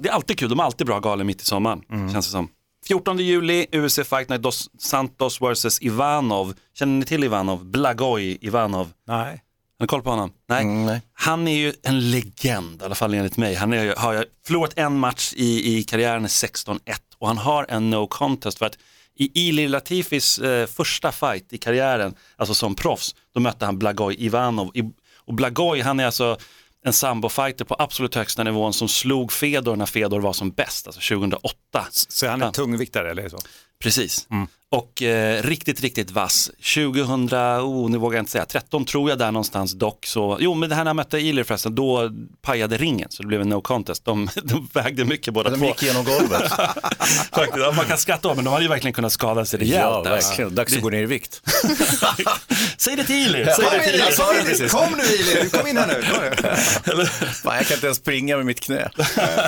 [0.00, 2.12] Det är alltid kul, de har alltid bra galor mitt i sommaren, Mm.
[2.12, 2.48] känns det som.
[2.86, 6.54] 14 juli, UFC Fight Night Dos Santos vs Ivanov.
[6.74, 7.64] Känner ni till Ivanov?
[7.64, 8.92] Blagoj Ivanov.
[9.06, 9.42] Nej.
[9.78, 10.32] Har ni koll på honom?
[10.48, 10.62] Nej.
[10.62, 11.02] Mm, nej.
[11.14, 13.54] Han är ju en legend, i alla fall enligt mig.
[13.54, 16.78] Han är, har förlorat en match i, i karriären 16-1
[17.18, 18.78] och han har en no contest för att
[19.16, 24.16] i Ilir Latifis eh, första fight i karriären, alltså som proffs, då mötte han Blagoj
[24.18, 24.70] Ivanov.
[24.74, 24.82] I,
[25.26, 26.36] och Blagoj, han är alltså
[26.84, 31.14] en sambofighter på absolut högsta nivån som slog Fedor när Fedor var som bäst, alltså
[31.14, 31.56] 2008.
[31.90, 33.38] Så han är tungviktare eller så?
[33.78, 34.26] Precis.
[34.30, 34.46] Mm.
[34.74, 36.50] Och eh, riktigt, riktigt vass.
[36.74, 40.06] 2000, oh, nu vågar jag inte säga, 13 tror jag där någonstans dock.
[40.06, 42.10] Så, jo, men det här när jag mötte Ilir förresten, då
[42.42, 44.04] pajade ringen så det blev en no contest.
[44.04, 45.66] De, de vägde mycket båda De två.
[45.66, 46.52] gick igenom golvet.
[47.32, 49.80] Faktiskt, man kan skratta om, men de hade ju verkligen kunnat skada sig rejält.
[49.80, 50.10] ja, där.
[50.10, 50.54] verkligen.
[50.54, 51.42] Dags att gå ner i vikt.
[52.78, 53.44] Säg det till Ilir!
[53.44, 54.72] Säg det till det precis.
[54.72, 56.02] Kom nu Ili, kom in här nu.
[56.02, 57.06] Kom nu.
[57.06, 58.90] Fan, jag kan inte ens springa med mitt knä.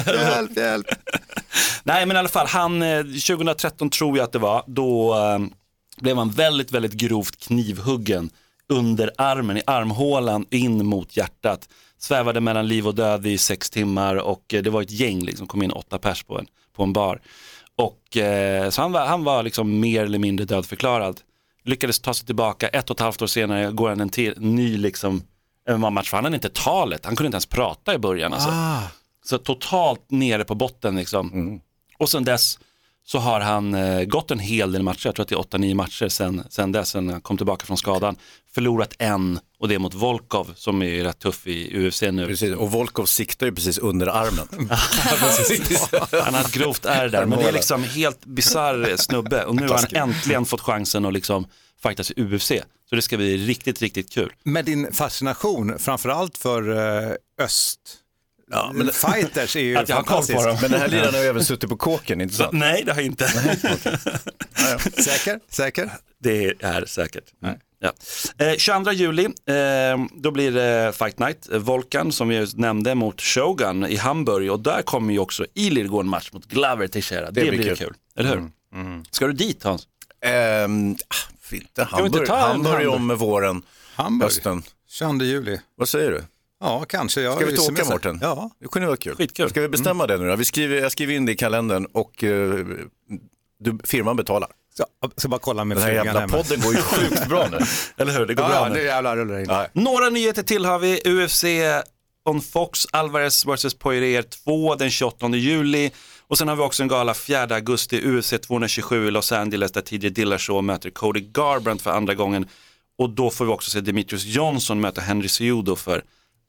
[0.07, 0.87] Hjälp, hjälp.
[1.85, 5.39] Nej men i alla fall, han, eh, 2013 tror jag att det var, då eh,
[6.01, 8.31] blev han väldigt, väldigt grovt knivhuggen
[8.69, 11.69] under armen, i armhålan in mot hjärtat.
[11.99, 15.47] Svävade mellan liv och död i sex timmar och eh, det var ett gäng, liksom,
[15.47, 17.21] kom in åtta pers på en, på en bar.
[17.77, 21.21] Och, eh, så han var, han var liksom mer eller mindre dödförklarad.
[21.65, 24.77] Lyckades ta sig tillbaka, ett och ett halvt år senare går han en till, ny
[24.77, 25.23] liksom,
[25.71, 28.33] MMA-match, för han hade inte talet, han kunde inte ens prata i början.
[28.33, 28.49] Alltså.
[28.53, 28.83] Ah.
[29.29, 31.61] Så totalt nere på botten liksom.
[31.99, 32.59] Och sen dess
[33.07, 35.75] så har han eh, gått en hel del matcher, jag tror att det är 8-9
[35.75, 38.17] matcher sen, sen dess, sen han kom tillbaka från skadan.
[38.55, 42.27] Förlorat en och det är mot Volkov som är rätt tuff i UFC nu.
[42.27, 42.55] Precis.
[42.55, 44.49] Och Volkov siktar ju precis under armen.
[46.25, 49.69] Han har ett grovt ärr där, men det är liksom helt bisarr snubbe och nu
[49.69, 51.47] har han äntligen fått chansen att liksom
[51.83, 52.53] fightas i UFC.
[52.89, 54.33] Så det ska bli riktigt, riktigt kul.
[54.43, 57.81] Med din fascination, framförallt för uh, öst.
[58.51, 60.45] Ja, men, Fighters är ju Att jag har koll på fantastiskt.
[60.45, 60.59] dem.
[60.63, 62.53] men den här liraren har ju även suttit på kåken, inte sant?
[62.53, 63.29] Nej, det har jag inte.
[65.03, 65.41] Säker?
[65.51, 65.91] Säker?
[66.19, 67.25] Det är säkert.
[67.79, 67.93] Ja.
[68.39, 71.49] Eh, 22 juli, eh, då blir det Fight Night.
[71.53, 75.85] Eh, Volkan som vi nämnde mot Shogun i Hamburg och där kommer ju också Ilir
[75.85, 77.31] gå en match mot Glover Teixeira.
[77.31, 77.77] Det, blir blir kul.
[77.77, 77.95] kul.
[78.19, 78.51] Eller hur?
[79.11, 79.87] Ska du dit Hans?
[80.25, 81.05] Ah, inte
[81.51, 82.29] vi inte Hamburg.
[82.29, 82.89] Hamburg Hamburg?
[82.89, 83.63] om med våren,
[83.95, 84.27] Hamburg?
[84.27, 84.63] hösten.
[84.89, 85.61] 22 juli.
[85.77, 86.25] Vad säger du?
[86.61, 87.21] Ja, kanske.
[87.21, 87.85] Jag Ska vi åka.
[87.85, 88.19] Mårten?
[88.23, 88.51] Ja.
[88.61, 89.15] Det kunde vara kul.
[89.17, 89.51] Skitkul.
[89.51, 90.37] Ska vi bestämma det nu då?
[90.37, 92.55] Vi skriver, jag skriver in det i kalendern och eh,
[93.61, 94.49] du, firman betalar.
[94.77, 96.37] Så, jag ska bara kolla med Den här frugan jävla hemma.
[96.37, 97.59] podden går ju sjukt bra nu.
[97.97, 98.27] Eller hur?
[98.27, 98.75] Det går Ja, bra ja, nu.
[98.75, 99.47] nu jävlar rullar det in.
[99.49, 99.67] Ja.
[99.73, 101.01] Några nyheter till har vi.
[101.05, 101.45] UFC
[102.25, 105.91] on Fox, Alvarez vs Poirier 2 den 28 juli.
[106.29, 109.81] Och sen har vi också en gala 4 augusti, UFC 227 i Los Angeles där
[109.81, 112.47] TJ Dillashaw möter Cody Garbrandt för andra gången.
[112.99, 116.03] Och då får vi också se Demetrius Johnson möta Henry Cejudo för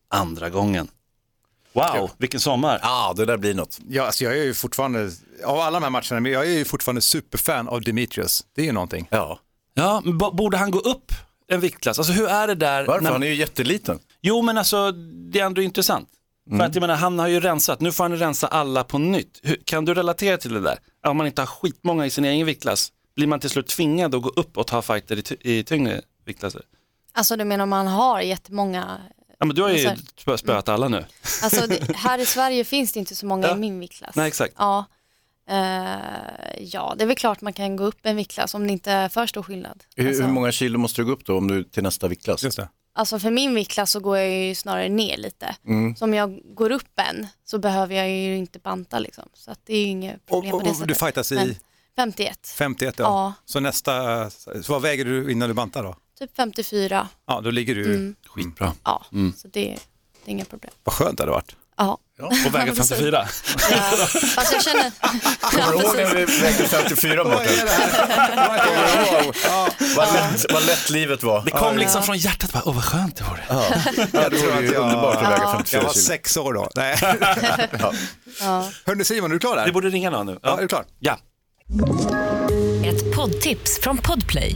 [0.09, 0.87] andra gången.
[1.73, 2.79] Wow, vilken sommar.
[2.83, 3.79] Ja, det där blir något.
[3.89, 5.11] Ja, alltså jag är ju fortfarande,
[5.45, 8.45] av alla de här matcherna, men jag är ju fortfarande superfan av Demetrius.
[8.55, 9.07] Det är ju någonting.
[9.11, 9.39] Ja.
[9.73, 11.11] Ja, men borde han gå upp
[11.47, 11.97] en viktklass?
[11.99, 12.85] Alltså hur är det där?
[12.85, 13.01] Varför?
[13.03, 13.99] när- Han är ju jätteliten.
[14.21, 14.91] Jo men alltså
[15.31, 16.09] det är ändå intressant.
[16.57, 19.39] För att jag menar han har ju rensat, nu får han rensa alla på nytt.
[19.43, 20.77] Hur, kan du relatera till det där?
[21.07, 24.21] Om man inte har skitmånga i sin egen viktklass, blir man till slut tvingad att
[24.21, 26.61] gå upp och ta fighter i, ty- i tyngre viktklasser?
[27.13, 28.97] Alltså du menar om man har jättemånga,
[29.39, 31.05] Ja men du har ju Alltså- spö- spöat alla nu.
[31.43, 33.55] alltså det, här i Sverige finns det inte så många Ja.
[33.55, 34.15] i min viktklass.
[34.15, 34.53] Nej, exakt.
[34.57, 34.85] Ja.
[35.49, 38.91] Eh, ja, det är väl klart man kan gå upp en viktklass om det inte
[38.91, 39.83] är för stor skillnad.
[39.95, 42.43] Hur, Alltså, hur många kilo måste du gå upp då om du till nästa viktklass?
[42.43, 42.69] Just det.
[42.93, 45.55] alltså för min viktklass så går jag ju snarare ner lite.
[45.67, 45.95] Mm.
[45.95, 49.29] Så om jag går upp en så behöver jag ju inte banta liksom.
[49.33, 50.87] Så att det är ju inget Och, problem på och, det och sättet.
[50.87, 51.55] du fightas i Men
[51.97, 53.03] 51, 51 ja.
[53.05, 53.33] Ja.
[53.45, 55.95] Så nästa, så vad väger du innan du bantar då?
[56.19, 57.07] Typ 54.
[57.27, 58.15] Ja, då ligger du, Mm.
[58.27, 58.73] Skitbra.
[58.83, 59.05] Ja,
[59.37, 59.69] så det, det
[60.25, 60.73] är inga problem.
[60.83, 61.55] vad skönt det hade varit.
[61.77, 61.99] Ja.
[62.47, 63.27] Och väga 54.
[63.71, 64.91] Ja, fast jag känner...
[65.39, 67.67] Kommer du ihåg när vi vägde 54 Mårten?
[69.95, 71.41] Vad lätt, vad lätt livet var.
[71.45, 73.43] Det kom liksom från hjärtat, bara, åh vad skönt det vore.
[73.49, 76.01] Ja, det tror vore ju att jag- underbart att väga Jag 54 var kilo.
[76.03, 76.69] sex år då.
[76.75, 76.97] Nej.
[78.39, 78.69] Ja.
[78.85, 79.65] Hörni Simon, är du klar där?
[79.65, 80.39] Vi borde ringa någon nu.
[80.43, 80.85] Ja, är du klar?
[80.99, 81.17] Ja.
[82.85, 84.55] Ett poddtips från Podplay.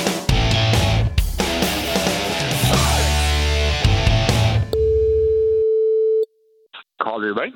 [7.11, 7.51] Carl Rydberg.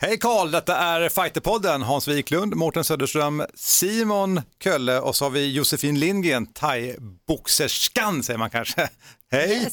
[0.00, 1.82] Hej Karl, detta är Fighterpodden.
[1.82, 8.50] Hans Wiklund, Mårten Söderström, Simon Kölle och så har vi Josefin Lindgren, thai-boxerskan säger man
[8.50, 8.80] kanske.
[9.30, 9.68] Hej!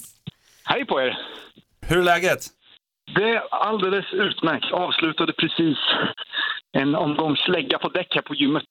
[0.64, 1.18] Hej på er!
[1.88, 2.40] Hur är läget?
[3.16, 4.74] Det är alldeles utmärkt.
[4.74, 5.78] Avslutade precis
[6.78, 8.68] en omgång slägga på däck här på gymmet.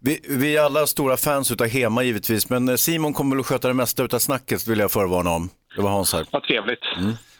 [0.00, 3.68] Vi, vi är alla stora fans utav Hema givetvis, men eh, Simon kommer att sköta
[3.68, 5.50] det mesta utav snacket vill jag förvarna om.
[5.76, 6.26] Det var Hans här.
[6.30, 6.84] Vad trevligt.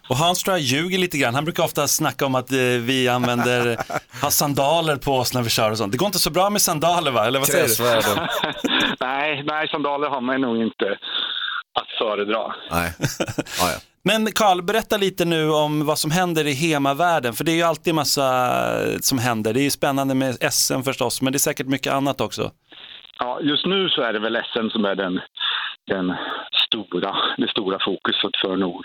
[0.08, 1.34] Och Hans tror jag ljuger lite grann.
[1.34, 3.76] Han brukar ofta snacka om att eh, vi använder,
[4.22, 5.92] har sandaler på oss när vi kör och sånt.
[5.92, 7.26] Det går inte så bra med sandaler va?
[7.26, 8.26] Eller vad säger du?
[9.06, 10.98] Nej, nej, sandaler har man nog inte
[11.80, 12.54] att föredra.
[12.70, 12.92] Nej.
[13.60, 13.78] Ja, ja.
[14.06, 17.34] Men Karl, berätta lite nu om vad som händer i hemavärlden.
[17.34, 18.56] För det är ju alltid massa
[19.00, 19.54] som händer.
[19.54, 22.50] Det är ju spännande med SM förstås, men det är säkert mycket annat också.
[23.18, 25.20] Ja, just nu så är det väl SM som är den,
[25.86, 26.14] den
[26.66, 28.84] stora, det stora fokuset för nog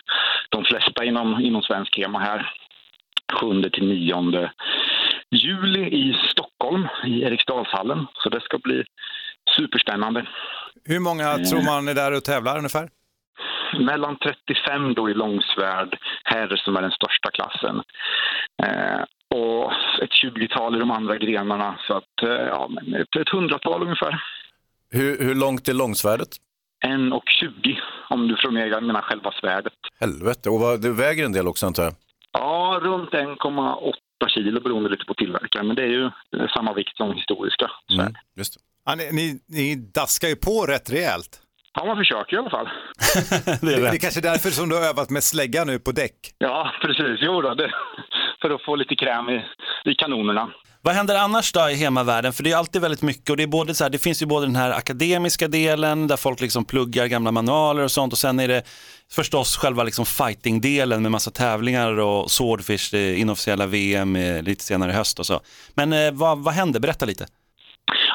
[0.50, 2.54] de flesta inom, inom svensk hema här.
[3.42, 4.50] 7 till 9
[5.32, 8.08] juli i Stockholm, i Eriksdalshallen.
[8.14, 8.84] Så det ska bli
[9.58, 10.26] superspännande.
[10.86, 12.90] Hur många tror man är där och tävlar ungefär?
[13.78, 17.82] mellan 35 då i långsvärd herr som är den största klassen.
[18.64, 19.02] Eh,
[19.40, 19.72] och
[20.04, 21.80] ett 20-tal i de andra grenarna.
[21.88, 24.24] Så att, eh, ja, men ett, ett hundratal ungefär.
[24.92, 26.28] Hur, hur långt är långsvärdet?
[26.88, 27.78] 1,20
[28.10, 29.74] om du från jag menar själva svärdet.
[30.00, 31.94] Helvete, och vad, det väger en del också antar jag?
[32.32, 33.94] Ja, runt 1,8
[34.28, 35.68] kilo beroende lite på tillverkaren.
[35.68, 36.10] Men det är ju
[36.54, 38.00] samma vikt som historiska svärd.
[38.00, 38.60] Mm, just det.
[38.86, 41.42] Ja, ni, ni, ni daskar ju på rätt rejält.
[41.74, 42.70] Ja, man försöker i alla fall.
[43.62, 45.92] Det är Det, det är kanske därför som du har övat med slägga nu på
[45.92, 46.20] däck.
[46.38, 47.20] Ja, precis.
[47.22, 47.72] Jo då, det,
[48.42, 49.46] för att få lite kräm i,
[49.86, 50.50] i kanonerna.
[50.82, 52.34] Vad händer annars då i hemmavärlden?
[52.34, 54.26] För det är alltid väldigt mycket och det, är både så här, det finns ju
[54.26, 58.40] både den här akademiska delen där folk liksom pluggar gamla manualer och sånt och sen
[58.40, 58.64] är det
[59.12, 64.92] förstås själva liksom fighting-delen med massa tävlingar och Swordfish, det inofficiella VM eh, lite senare
[64.92, 65.42] i höst och så.
[65.74, 66.80] Men eh, vad, vad händer?
[66.80, 67.28] Berätta lite.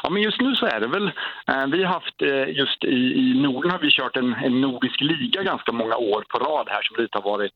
[0.05, 1.07] Ja, men just nu så är det väl,
[1.47, 5.01] eh, vi har haft eh, just i, i Norden har vi kört en, en nordisk
[5.01, 7.53] liga ganska många år på rad här som lite har varit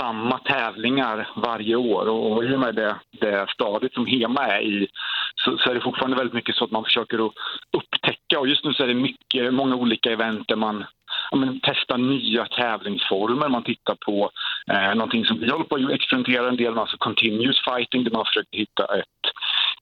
[0.00, 4.60] samma tävlingar varje år och, och i och med det, det stadiet som Hema är
[4.60, 4.88] i
[5.34, 7.32] så, så är det fortfarande väldigt mycket så att man försöker att
[7.76, 10.84] upptäcka och just nu så är det mycket, många olika event där man
[11.30, 13.48] ja, men, testar nya tävlingsformer.
[13.48, 14.30] Man tittar på
[14.72, 18.10] eh, någonting som vi håller på att experimentera en del med, alltså continuous fighting där
[18.10, 19.24] man försöker hitta ett,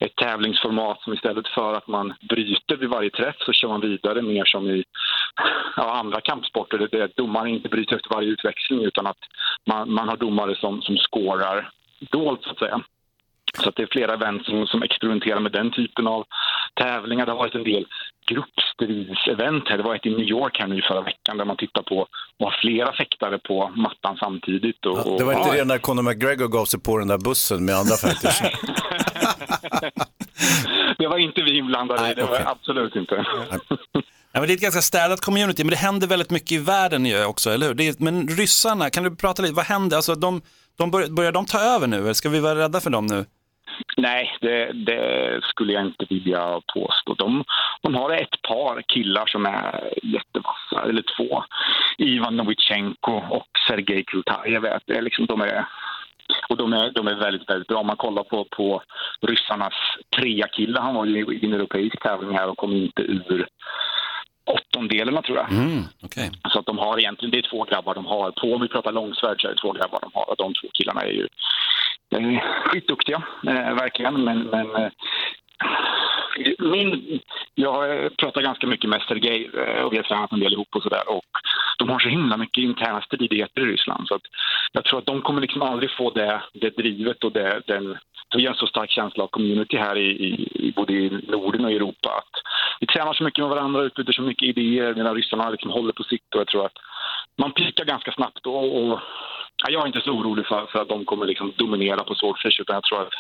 [0.01, 4.23] ett tävlingsformat som istället för att man bryter vid varje träff så kör man vidare
[4.23, 4.85] mer som i
[5.77, 9.19] ja, andra kampsporter där domaren inte bryter efter varje utväxling utan att
[9.67, 12.81] man, man har domare som, som skårar dolt så att säga.
[13.63, 16.27] Så att det är flera event som, som experimenterar med den typen av
[16.75, 17.27] tävlingar.
[17.27, 17.87] Det har varit en del
[18.27, 19.77] gruppstridsevent här.
[19.77, 22.09] Det var ett i New York här nu förra veckan där man tittar på att
[22.39, 24.87] ha flera fäktare på mattan samtidigt.
[24.87, 27.19] Och, och, Det var inte ja, det när Conor McGregor gav sig på den där
[27.19, 28.41] bussen med andra fighters.
[30.99, 32.45] det var inte vi inblandade i, Nej, det var okej.
[32.47, 33.25] absolut inte.
[34.33, 37.07] Ja, men det är ett ganska städat community, men det händer väldigt mycket i världen
[37.07, 37.75] ju också, eller hur?
[37.75, 39.97] Det är, men ryssarna, kan du prata lite, vad händer?
[39.97, 40.43] Alltså, de,
[40.79, 43.25] de börjar, börjar de ta över nu, eller ska vi vara rädda för dem nu?
[43.97, 47.15] Nej, det, det skulle jag inte vilja påstå.
[47.15, 47.45] De,
[47.83, 51.45] de har ett par killar som är jättevassa, eller två.
[51.99, 54.67] Ivan Novichenko och Sergej Krutajev.
[54.87, 55.65] Liksom, de är,
[56.49, 57.79] och de är, de är väldigt, väldigt bra.
[57.79, 58.83] Om man kollar på, på
[59.21, 59.75] ryssarnas
[60.17, 63.47] trea kille, han var ju i en europeisk tävling här och kom inte ur
[64.47, 65.53] åttondelen tror jag.
[65.53, 66.31] Mm, okay.
[66.49, 68.31] Så att de har egentligen, det är två grabbar de har.
[68.31, 70.31] På, om vi pratar långsvärd så är det två grabbar de har.
[70.31, 71.29] Och de två killarna är ju
[72.15, 74.25] eh, skitduktiga, eh, verkligen.
[74.25, 74.91] Men, men eh,
[76.59, 77.21] min,
[77.55, 80.83] jag pratar ganska mycket med Sergej eh, och vi har tränat en del ihop och
[80.83, 81.09] sådär.
[81.09, 81.31] Och
[81.79, 84.09] de har så himla mycket interna stridigheter i Ryssland.
[84.09, 84.23] Så att
[84.73, 87.99] jag tror att de kommer liksom aldrig få det, det drivet och det, den...
[88.35, 90.09] Vi har en så stark känsla av community här i,
[90.67, 92.09] i, både i Norden och i Europa.
[92.19, 92.35] Att
[92.81, 96.03] vi tränar så mycket med varandra, utbyter så mycket idéer medan ryssarna liksom håller på
[96.03, 96.35] sitt.
[96.35, 96.79] Och jag tror att
[97.39, 98.47] man pikar ganska snabbt.
[98.47, 99.01] Och, och
[99.63, 102.61] ja, jag är inte så orolig för, för att de kommer liksom dominera på swordfish
[102.61, 103.15] utan jag tror att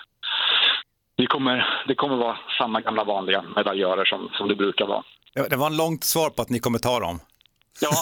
[1.17, 5.03] vi kommer, det kommer vara samma gamla vanliga medaljörer som, som det brukar vara.
[5.51, 7.21] Det var en långt svar på att ni kommer ta dem.
[7.81, 7.91] Ja,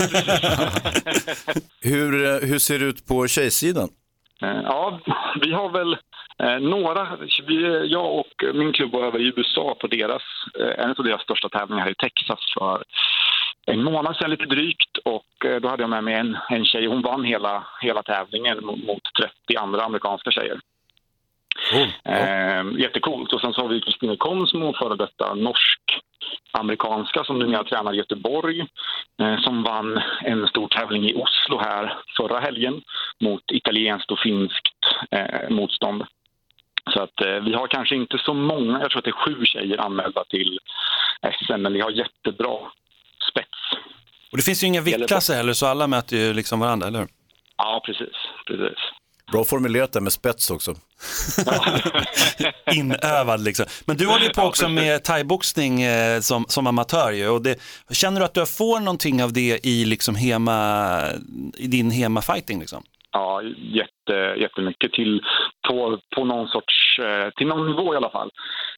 [1.81, 3.88] hur, eh, hur ser det ut på tjejsidan?
[4.42, 5.01] Eh, ja,
[5.40, 5.97] vi har väl
[6.38, 7.16] eh, några.
[7.47, 10.23] Vi, jag och min klubb var över i USA på deras,
[10.61, 12.85] eh, en av deras största tävlingar i Texas för
[13.66, 15.27] en månad sedan lite drygt och
[15.62, 16.87] då hade jag med mig en, en tjej.
[16.87, 20.61] Hon vann hela, hela tävlingen mot, mot 30 andra amerikanska tjejer.
[22.05, 23.33] Eh, jättecoolt.
[23.33, 25.35] Och sen så har vi Kristine Konsmo, före detta
[26.54, 28.60] norsk-amerikanska som numera tränar i Göteborg
[29.20, 32.82] eh, som vann en stor tävling i Oslo här förra helgen
[33.20, 34.78] mot italienskt och finskt
[35.10, 36.04] eh, motstånd.
[36.92, 39.44] Så att eh, vi har kanske inte så många, jag tror att det är sju
[39.44, 40.58] tjejer anmälda till
[41.40, 42.58] SM, men vi har jättebra
[43.30, 43.82] spets.
[44.30, 47.08] Och det finns ju inga viktklasser heller, så alla möter ju liksom varandra, eller hur?
[47.56, 48.16] Ja, precis.
[48.46, 48.78] precis.
[49.32, 50.74] Bra formulerat där med spets också.
[52.74, 53.66] Inövad liksom.
[53.87, 57.28] Men du håller ju på också med thaiboxning eh, som, som amatör ju.
[57.28, 57.60] Och det,
[57.90, 61.00] känner du att du får någonting av det i, liksom hema,
[61.56, 62.60] i din hemafighting?
[62.60, 62.82] Liksom?
[63.12, 65.22] Ja, jätte, jättemycket till,
[65.68, 68.31] på, på någon sorts, eh, till någon nivå i alla fall.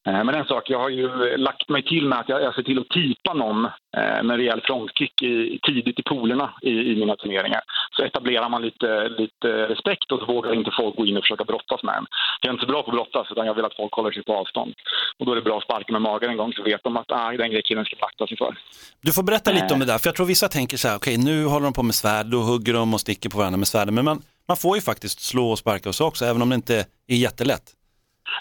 [0.07, 2.62] Eh, Men en sak, jag har ju lagt mig till med att jag, jag ser
[2.62, 3.64] till att tipa någon
[3.96, 7.61] eh, med rejäl frontkick i, tidigt i polerna i, i mina turneringar.
[7.96, 11.44] Så etablerar man lite, lite respekt och så vågar inte folk gå in och försöka
[11.44, 12.07] brottas med en.
[12.40, 14.25] Jag är inte så bra på att brottas utan jag vill att folk håller sig
[14.25, 14.75] på avstånd.
[15.18, 17.12] Och då är det bra att sparka med magen en gång så vet de att
[17.12, 18.57] ah, den grejen killen ska akta sig för.
[19.03, 21.16] Du får berätta lite om det där, för jag tror vissa tänker så här, okej
[21.18, 23.94] nu håller de på med svärd, då hugger de och sticker på varandra med svärden.
[23.94, 26.54] Men man, man får ju faktiskt slå och sparka och så också, även om det
[26.54, 26.76] inte
[27.09, 27.72] är jättelätt.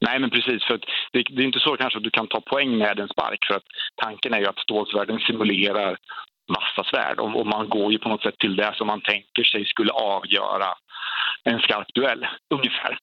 [0.01, 0.63] Nej, men precis.
[0.63, 3.07] För att det, det är inte så kanske att du kan ta poäng med en
[3.07, 3.45] spark.
[3.47, 5.97] För att tanken är ju att stålsvärden simulerar
[6.49, 9.43] massa svärd och, och man går ju på något sätt till det som man tänker
[9.43, 10.73] sig skulle avgöra
[11.43, 12.97] en skarp duell, ungefär.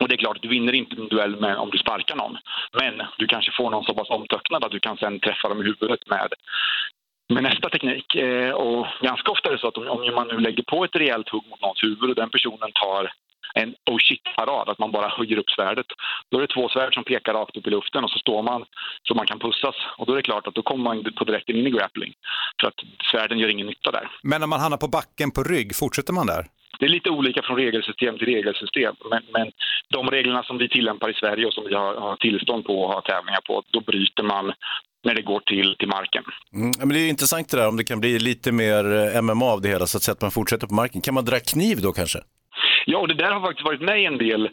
[0.00, 2.38] Och det är klart, du vinner inte en duell med, om du sparkar någon.
[2.72, 5.64] Men du kanske får någon så pass omtöcknad att du kan sen träffa dem i
[5.64, 6.28] huvudet med,
[7.28, 8.14] med nästa teknik.
[8.14, 11.28] Eh, och ganska ofta är det så att om, man nu lägger på ett rejält
[11.28, 13.12] hugg mot någons huvud och den personen tar
[13.54, 15.86] en oh shit-parad, att man bara höjer upp svärdet.
[16.30, 18.64] Då är det två svärd som pekar rakt upp i luften och så står man
[19.08, 19.76] så man kan pussas.
[19.98, 22.12] Och då är det klart att då kommer man på direkten in i grappling.
[22.60, 24.10] För att svärden gör ingen nytta där.
[24.22, 26.46] Men om man hamnar på backen på rygg, fortsätter man där?
[26.78, 28.94] Det är lite olika från regelsystem till regelsystem.
[29.10, 29.50] Men, men
[29.88, 32.92] de reglerna som vi tillämpar i Sverige och som vi har, har tillstånd på och
[32.92, 34.52] har tävlingar på, då bryter man
[35.04, 36.24] när det går till, till marken.
[36.54, 39.46] Mm, men det är intressant det där om det kan bli lite mer eh, MMA
[39.46, 41.00] av det hela så att, säga att man fortsätter på marken.
[41.00, 42.18] Kan man dra kniv då kanske?
[42.88, 44.50] Ja, och det där har faktiskt varit med i en del.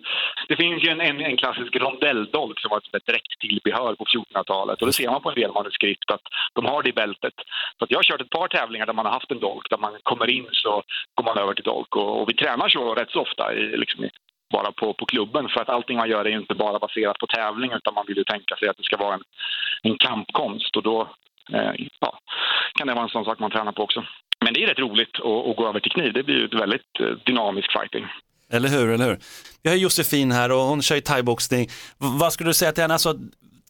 [0.47, 4.81] Det finns ju en, en, en klassisk rondelldolk som var ett direkt tillbehör på 1400-talet.
[4.81, 6.25] Och det ser man på en del manuskript att
[6.55, 7.33] de har det i bältet.
[7.77, 9.69] Så att jag har kört ett par tävlingar där man har haft en dolk.
[9.69, 10.83] Där man kommer in så
[11.15, 11.95] går man över till dolk.
[11.95, 14.09] Och, och vi tränar så rätt så ofta i, liksom,
[14.57, 15.49] bara på, på klubben.
[15.53, 18.17] För att allting man gör är ju inte bara baserat på tävling utan man vill
[18.17, 19.23] ju tänka sig att det ska vara en,
[19.87, 20.77] en kampkonst.
[20.77, 20.97] Och då
[21.55, 22.19] eh, ja,
[22.77, 24.03] kan det vara en sån sak man tränar på också.
[24.43, 26.13] Men det är rätt roligt att, att gå över till kniv.
[26.13, 28.05] Det blir ju ett väldigt dynamiskt dynamisk fighting.
[28.55, 29.17] Eller hur, eller hur?
[29.63, 31.67] Vi har Josefin här och hon kör ju thaiboxning.
[31.97, 32.93] Vad skulle du säga till henne?
[32.93, 33.13] Alltså,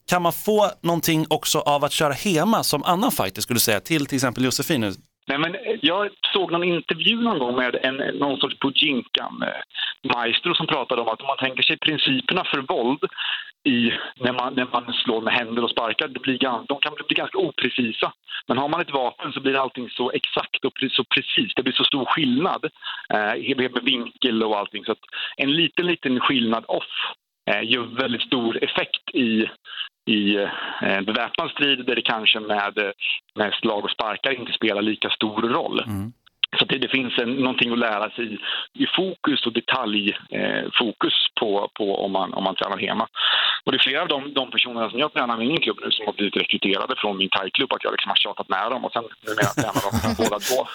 [0.09, 3.79] kan man få någonting också av att köra hema som annan fighter skulle du säga
[3.79, 4.83] till till exempel Josefin?
[5.25, 11.01] Nej, men jag såg någon intervju någon gång med en, någon sorts Bujinkan-maestro som pratade
[11.01, 12.99] om att om man tänker sig principerna för våld
[13.63, 17.15] i, när, man, när man slår med händer och sparkar, det blir, de kan bli
[17.15, 18.13] ganska oprecisa.
[18.47, 21.53] Men har man ett vapen så blir allting så exakt och så precis.
[21.55, 22.65] Det blir så stor skillnad
[23.13, 24.85] eh, med vinkel och allting.
[24.85, 25.05] Så att
[25.37, 27.13] en liten, liten skillnad off
[27.45, 29.49] gör väldigt stor effekt i,
[30.05, 30.35] i
[30.81, 32.91] eh, beväpnad strid där det kanske med, eh,
[33.35, 35.83] med slag och sparkar inte spelar lika stor roll.
[36.59, 38.37] Så det, det finns en, någonting att lära sig i,
[38.83, 43.07] i fokus och detaljfokus eh, på, på om, man, om man tränar hemma.
[43.63, 45.79] Och det är flera av de, de personerna som jag tränar med i min klubb
[45.81, 48.85] nu som har blivit rekryterade från min thaiklubb att jag liksom har tjatat med dem
[48.85, 50.67] och sen numera tränar de båda två.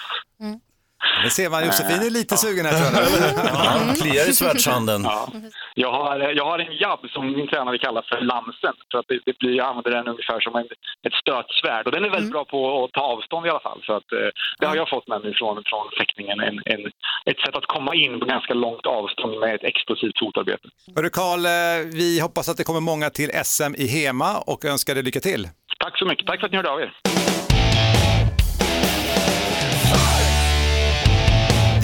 [1.24, 3.44] Det ser man, Josefin är lite sugen här tror jag.
[3.64, 5.00] Ja, kliar i svärdshanden.
[5.04, 5.28] Ja.
[5.74, 8.74] Jag, har, jag har en jabb som min tränare kallar för lansen.
[8.90, 10.68] För att det, det blir, jag använder den ungefär som en,
[11.06, 11.86] ett stötsvärd.
[11.86, 13.80] Och den är väldigt bra på att ta avstånd i alla fall.
[13.86, 14.28] Så att, eh,
[14.58, 16.40] det har jag fått med mig från, från fäktningen.
[16.40, 16.82] En, en,
[17.30, 20.68] ett sätt att komma in på ganska långt avstånd med ett explosivt fotarbete.
[20.96, 21.52] Hörru Karl, eh,
[22.00, 25.48] vi hoppas att det kommer många till SM i Hema och önskar dig lycka till.
[25.78, 26.26] Tack så mycket.
[26.26, 26.92] Tack för att ni hörde av er.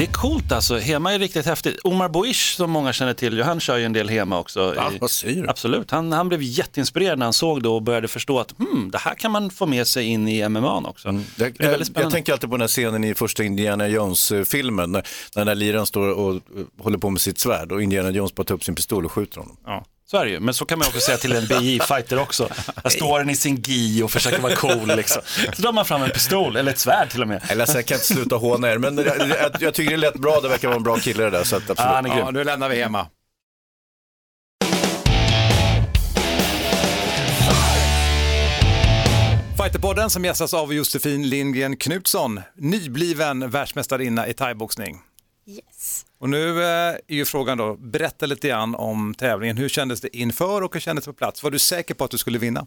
[0.05, 1.81] Det är coolt alltså, Hema är riktigt häftigt.
[1.85, 4.75] Omar Boish som många känner till, han kör ju en del Hema också.
[4.77, 5.49] Ja, vad du?
[5.49, 8.99] Absolut, han, han blev jätteinspirerad när han såg det och började förstå att hmm, det
[8.99, 11.13] här kan man få med sig in i MMA också.
[11.13, 14.93] Det, Det är väldigt jag, tänker alltid på den här scenen i första Indiana Jones-filmen
[14.93, 15.01] när,
[15.35, 16.41] när den där liraren står och
[16.83, 19.41] håller på med sitt svärd och Indiana Jones bara tar upp sin pistol och skjuter
[19.41, 19.57] honom.
[19.65, 19.85] Ja.
[20.07, 22.49] Så är det ju, men så kan man också säga till en BJ-fighter också.
[22.83, 25.23] Där står den i sin gi och försöker vara cool liksom.
[25.57, 27.43] Så drar man fram en pistol, eller ett svärd till och med.
[27.49, 30.15] Eller så jag kan inte sluta håna er, men jag, jag, jag tycker det lät
[30.15, 31.45] bra, det verkar vara en bra kille det där.
[31.45, 31.79] Så att absolut.
[31.79, 32.19] Ja, han är grym.
[32.19, 33.07] Ja, nu lämnar vi Hema.
[39.63, 45.01] Fighterpodden som gästas av Josefin Lindgren Knutsson, nybliven världsmästarinna i thaiboxning.
[45.47, 46.07] Yes.
[46.19, 46.69] Och nu eh,
[47.09, 49.57] är ju frågan då, berätta lite grann om tävlingen.
[49.57, 51.43] Hur kändes det inför och hur kändes det på plats?
[51.43, 52.67] Var du säker på att du skulle vinna?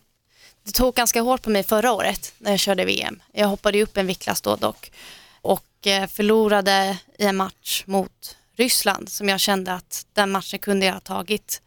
[0.63, 3.21] Det tog ganska hårt på mig förra året när jag körde VM.
[3.34, 4.91] Jag hoppade upp en viktklass då dock
[5.41, 10.86] och eh, förlorade i en match mot Ryssland som jag kände att den matchen kunde
[10.86, 11.61] jag ha tagit.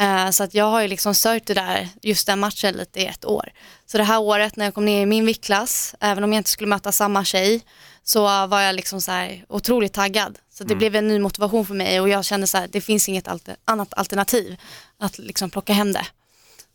[0.00, 3.06] Eh, Så att jag har ju liksom sörjt det där, just den matchen lite i
[3.06, 3.52] ett år.
[3.86, 6.50] Så det här året när jag kom ner i min viktklass, även om jag inte
[6.50, 7.60] skulle möta samma tjej,
[8.08, 10.38] så var jag liksom så här otroligt taggad.
[10.50, 13.08] Så det blev en ny motivation för mig och jag kände så här, det finns
[13.08, 14.56] inget alter, annat alternativ
[14.98, 16.06] att liksom plocka hem det.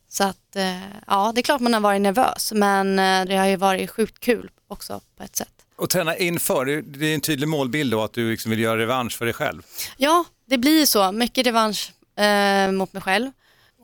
[0.10, 0.78] Så att eh,
[1.08, 4.20] ja, det är klart man har varit nervös, men eh, det har ju varit sjukt
[4.20, 5.54] kul också på ett sätt.
[5.76, 9.18] Och träna inför, det- är en tydlig målbild då att du liksom vill göra revansch
[9.18, 9.62] för dig själv.
[9.98, 11.12] Ja, det blir ju så.
[11.12, 13.32] Mycket revansch eh, mot mig själv.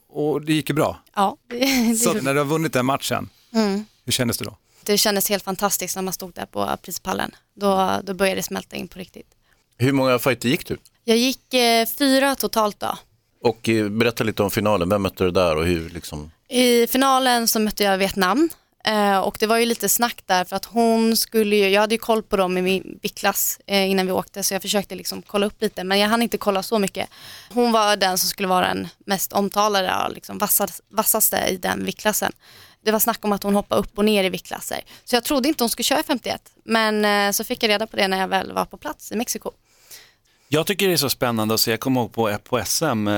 [0.10, 1.00] Och det gick ju bra.
[1.16, 3.86] Ja, det, Så det, när du har vunnit den matchen, mm.
[4.06, 4.58] hur kändes det då?
[4.92, 7.36] Det kändes helt fantastiskt när man stod där på prispallen.
[7.56, 9.28] Då, då började det smälta in på riktigt.
[9.78, 10.78] Hur många fighter gick du?
[11.04, 12.98] Jag gick eh, fyra totalt då.
[13.42, 16.32] Och eh, berätta lite om finalen, vem mötte du där och hur liksom...
[16.48, 18.50] I finalen så mötte jag Vietnam
[18.86, 21.96] eh, och det var ju lite snack där för att hon skulle ju, jag hade
[21.96, 25.22] ju koll på dem i min viktklass eh, innan vi åkte så jag försökte liksom
[25.22, 27.10] kolla upp lite men jag hann inte kolla så mycket.
[27.50, 31.86] Hon var den som skulle vara den mest omtalade och liksom vassast, vassaste i den
[31.86, 32.32] viktklassen.
[32.84, 34.82] Det var snack om att hon hoppade upp och ner i viktklasser.
[35.04, 37.96] Så jag trodde inte hon skulle köra 51 men eh, så fick jag reda på
[37.98, 39.52] det när jag väl var på plats i Mexiko.
[40.48, 43.14] Jag tycker det är så spännande att se, jag kommer ihåg på, på SM, eh,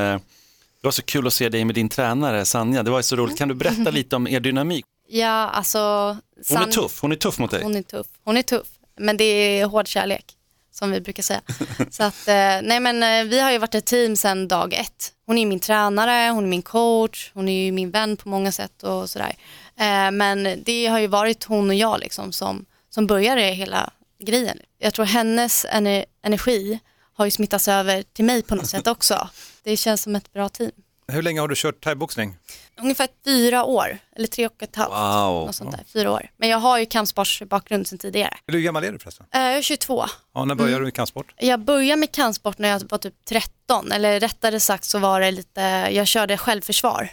[0.81, 3.37] det var så kul att se dig med din tränare Sanja, det var så roligt.
[3.37, 4.85] Kan du berätta lite om er dynamik?
[5.07, 5.79] Ja, alltså...
[5.79, 7.63] Hon är San- tuff, hon är tuff mot dig.
[7.63, 8.07] Hon är tuff.
[8.23, 10.25] Hon är tuff, men det är hård kärlek
[10.71, 11.41] som vi brukar säga.
[11.91, 15.11] Så att, eh, nej men eh, vi har ju varit ett team sedan dag ett.
[15.25, 18.51] Hon är min tränare, hon är min coach, hon är ju min vän på många
[18.51, 19.35] sätt och sådär.
[19.79, 23.89] Eh, Men det har ju varit hon och jag liksom som, som började hela
[24.23, 24.57] grejen.
[24.79, 26.79] Jag tror hennes ener- energi
[27.13, 29.29] har ju smittats över till mig på något sätt också.
[29.63, 30.71] Det känns som ett bra team.
[31.07, 32.35] Hur länge har du kört thaiboxning?
[32.81, 34.91] Ungefär fyra år, eller tre och ett halvt.
[34.91, 35.45] Wow.
[35.45, 36.29] Något sånt där, fyra år.
[36.37, 38.33] Men jag har ju kampsportsbakgrund sedan tidigare.
[38.47, 39.25] Hur gammal är du förresten?
[39.33, 40.05] Eh, Jag är 22.
[40.33, 41.33] Ja, när började du med kampsport?
[41.37, 45.31] Jag började med kampsport när jag var typ 13, eller rättare sagt så var det
[45.31, 45.61] lite,
[45.91, 47.09] jag körde självförsvar.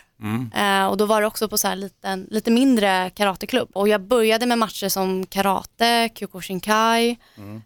[0.57, 3.69] Eh, och då var det också på så här liten, lite mindre karateklubb.
[3.75, 7.16] Och jag började med matcher som karate, kyokushinkai,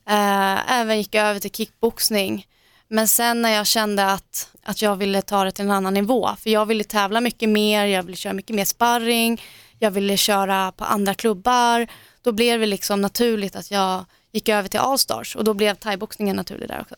[0.09, 2.47] eh, även gick jag över till kickboxning.
[2.93, 6.31] Men sen när jag kände att, att jag ville ta det till en annan nivå,
[6.39, 9.43] för jag ville tävla mycket mer, jag ville köra mycket mer sparring,
[9.79, 11.87] jag ville köra på andra klubbar,
[12.23, 16.37] då blev det liksom naturligt att jag gick över till Allstars och då blev thaiboxningen
[16.37, 16.95] naturlig där också.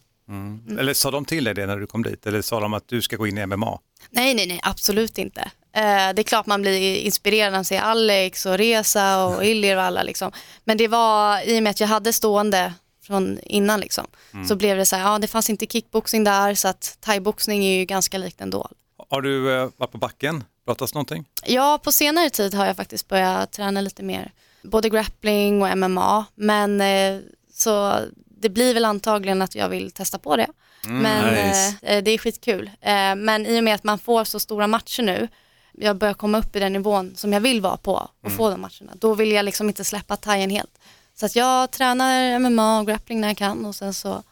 [0.78, 2.26] Eller sa de till dig det när du kom dit?
[2.26, 3.78] Eller sa de att du ska gå in i MMA?
[4.10, 5.40] Nej, nej, nej, absolut inte.
[5.72, 9.76] Eh, det är klart man blir inspirerad när man ser Alex och Reza och Ilir
[9.76, 10.32] och alla liksom.
[10.64, 12.72] Men det var i och med att jag hade stående
[13.04, 14.06] från innan liksom.
[14.48, 17.78] Så blev det så här, ja det fanns inte kickboxing där så att thaiboxning är
[17.78, 18.68] ju ganska likt ändå.
[19.10, 20.44] Har du eh, varit på backen?
[20.66, 21.24] Pratas någonting?
[21.46, 24.32] Ja, på senare tid har jag faktiskt börjat träna lite mer.
[24.62, 26.24] Både grappling och MMA.
[26.34, 27.20] Men eh,
[27.54, 28.00] så
[28.40, 30.46] det blir väl antagligen att jag vill testa på det.
[30.86, 31.76] men nice.
[31.82, 32.70] eh, det är skitkul.
[32.80, 35.28] Eh, men i och med att man får så stora matcher nu,
[35.72, 38.60] jag börjar komma upp i den nivån som jag vill vara på och få de
[38.60, 38.92] matcherna.
[38.94, 40.78] Då vill jag liksom inte släppa thaien helt.
[41.14, 44.22] Så att jag tränar MMA och grappling när jag kan och sen så,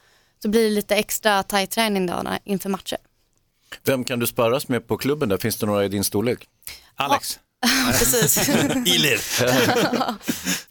[0.42, 2.98] så blir det lite extra thai-träning då när- inför matcher.
[3.84, 5.38] Vem kan du sparras med på klubben där?
[5.38, 6.48] Finns det några i din storlek?
[6.94, 7.38] Alex?
[7.98, 8.48] Precis.
[8.86, 9.20] Ilir.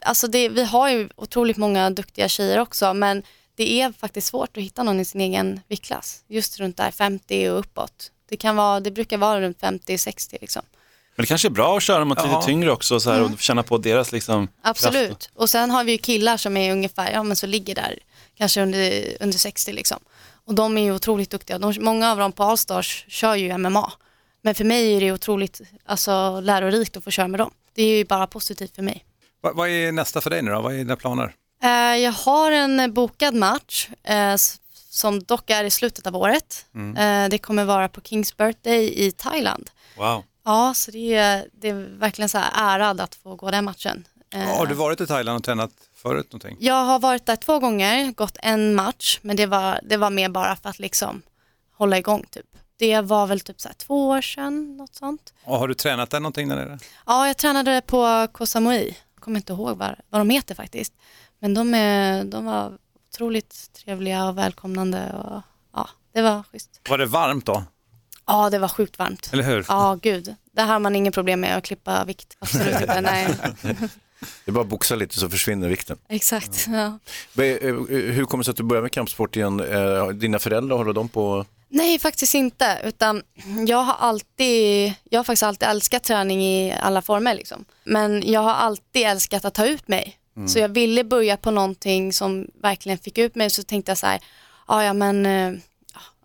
[0.00, 3.22] alltså det, vi har ju otroligt många duktiga tjejer också men
[3.54, 6.24] det är faktiskt svårt att hitta någon i sin egen viktklass.
[6.28, 8.10] Just runt där 50 och uppåt.
[8.28, 10.62] Det, kan vara, det brukar vara runt 50-60 liksom.
[11.16, 12.42] Men det kanske är bra att köra mot lite Jaha.
[12.42, 13.32] tyngre också så här, Mm.
[13.32, 14.58] och känna på deras liksom, kraft.
[14.62, 15.30] Absolut.
[15.34, 17.98] Och sen har vi ju killar som är ungefär, ja men så ligger där
[18.38, 19.98] kanske under, under 60 liksom.
[20.46, 21.58] Och de är ju otroligt duktiga.
[21.58, 23.92] De, många av dem på Allstars kör ju MMA.
[24.42, 27.50] Men för mig är det otroligt alltså, lärorikt att få köra med dem.
[27.74, 29.04] Det är ju bara positivt för mig.
[29.40, 30.60] Vad, vad är nästa för dig nu då?
[30.60, 31.34] Vad är dina planer?
[31.62, 34.34] Eh, jag har en bokad match eh,
[34.90, 36.64] som dock är i slutet av året.
[36.98, 39.70] Eh, det kommer vara på Kings birthday i Thailand.
[39.96, 40.24] Wow.
[40.44, 44.04] Ja, så det är, det är verkligen så här ärad att få gå den matchen.
[44.34, 46.56] Eh, Har du varit i Thailand och tränat förut någonting?
[46.60, 50.28] Jag har varit där två gånger, gått en match, men det var, det var mer
[50.28, 51.22] bara för att liksom
[51.76, 52.46] hålla igång typ.
[52.76, 55.32] Det var väl typ så två år sedan, något sånt.
[55.44, 56.78] Och har du tränat där någonting där nere?
[57.06, 58.96] Ja, jag tränade på Koh Samui.
[59.14, 60.92] Jag kommer inte ihåg vad, vad de heter faktiskt.
[61.38, 62.78] Men de, är, de var
[63.10, 65.42] otroligt trevliga och välkomnande och
[65.74, 66.80] ja, det var schysst.
[66.88, 67.64] Var det varmt då?
[68.26, 69.30] Ja, det var sjukt varmt.
[69.32, 69.64] Eller hur?
[69.68, 70.34] Ja, gud.
[70.52, 72.36] Det har man inget problem med att klippa vikt.
[72.38, 73.00] Absolut inte.
[73.00, 73.28] Nej,
[74.44, 75.98] Det är bara att boxa lite så försvinner vikten.
[76.08, 76.66] exakt.
[76.68, 76.98] Ja.
[77.32, 79.60] Men, eh, Hur kommer det sig att du börjar med kampsport igen?
[79.60, 81.46] Eh, Dina föräldrar, håller de på?
[81.68, 82.78] Nej, faktiskt inte.
[82.84, 83.22] Utan
[83.68, 87.34] jag har alltid, jag har faktiskt alltid älskat träning i alla former.
[87.34, 87.64] Liksom.
[87.84, 90.18] Men jag har alltid älskat att ta ut mig.
[90.48, 93.50] Så jag ville börja på någonting som verkligen fick ut mig.
[93.50, 94.20] Så tänkte jag så här,
[94.68, 95.52] "Ja, ja men eh,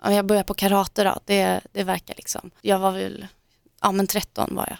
[0.03, 1.19] ja, jag börjar på karate då.
[1.25, 2.51] Det, det verkar liksom.
[2.61, 3.27] Jag var väl,
[3.81, 4.77] ja men 13 var jag.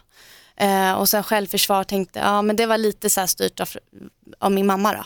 [0.60, 3.70] Eh, och sen självförsvar tänkte, ja men det var lite så här styrt av,
[4.40, 5.04] av min mamma då.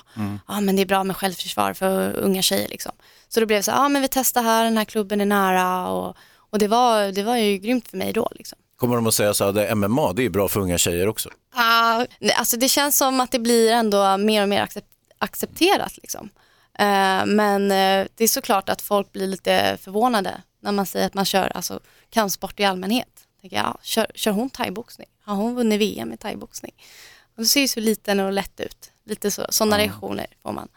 [0.47, 2.91] Ja men det är bra med självförsvar för unga tjejer liksom.
[3.29, 5.25] Så då blev det så här, ja men vi testar här, den här klubben är
[5.25, 8.57] nära och, och det, var, det var ju grymt för mig då liksom.
[8.77, 11.29] Kommer de att säga så här, MMA, det är bra för unga tjejer också?
[11.53, 12.05] Ah,
[12.35, 14.87] alltså det känns som att det blir ändå mer och mer accept,
[15.17, 16.29] accepterat liksom.
[16.81, 21.13] Eh, men eh, det är såklart att folk blir lite förvånade när man säger att
[21.13, 21.79] man kör alltså,
[22.09, 23.07] kampsport i allmänhet.
[23.41, 25.07] Tänker jag, ja, kör, kör hon thaiboxning?
[25.23, 26.71] Har hon vunnit VM i thaiboxning?
[27.35, 28.91] Och det ser ju så liten och lätt ut.
[29.05, 30.67] Lite så, sådana reaktioner får man.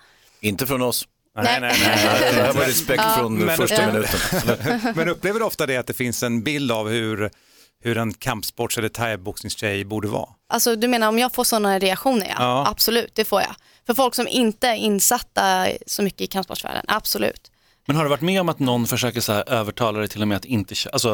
[0.41, 1.09] Inte från oss.
[1.37, 1.61] Nej.
[1.61, 3.15] Det här var respekt Ja.
[3.19, 3.87] från Men- första Ja.
[3.93, 4.93] minuten.
[4.97, 7.31] Men upplever du ofta det att det finns en bild av hur,
[7.85, 10.29] hur en kampsports eller thaiboxningstjej borde vara?
[10.49, 12.27] Alltså du menar om jag får sådana reaktioner?
[12.29, 12.35] Ja.
[12.39, 12.67] Ja.
[12.71, 13.55] Absolut, det får jag.
[13.87, 17.51] För folk som inte är insatta så mycket i kampsportsvärlden, absolut.
[17.87, 20.29] Men har du varit med om att någon försöker så här övertala dig till och
[20.29, 20.93] med att inte köra?
[20.93, 21.09] Alltså,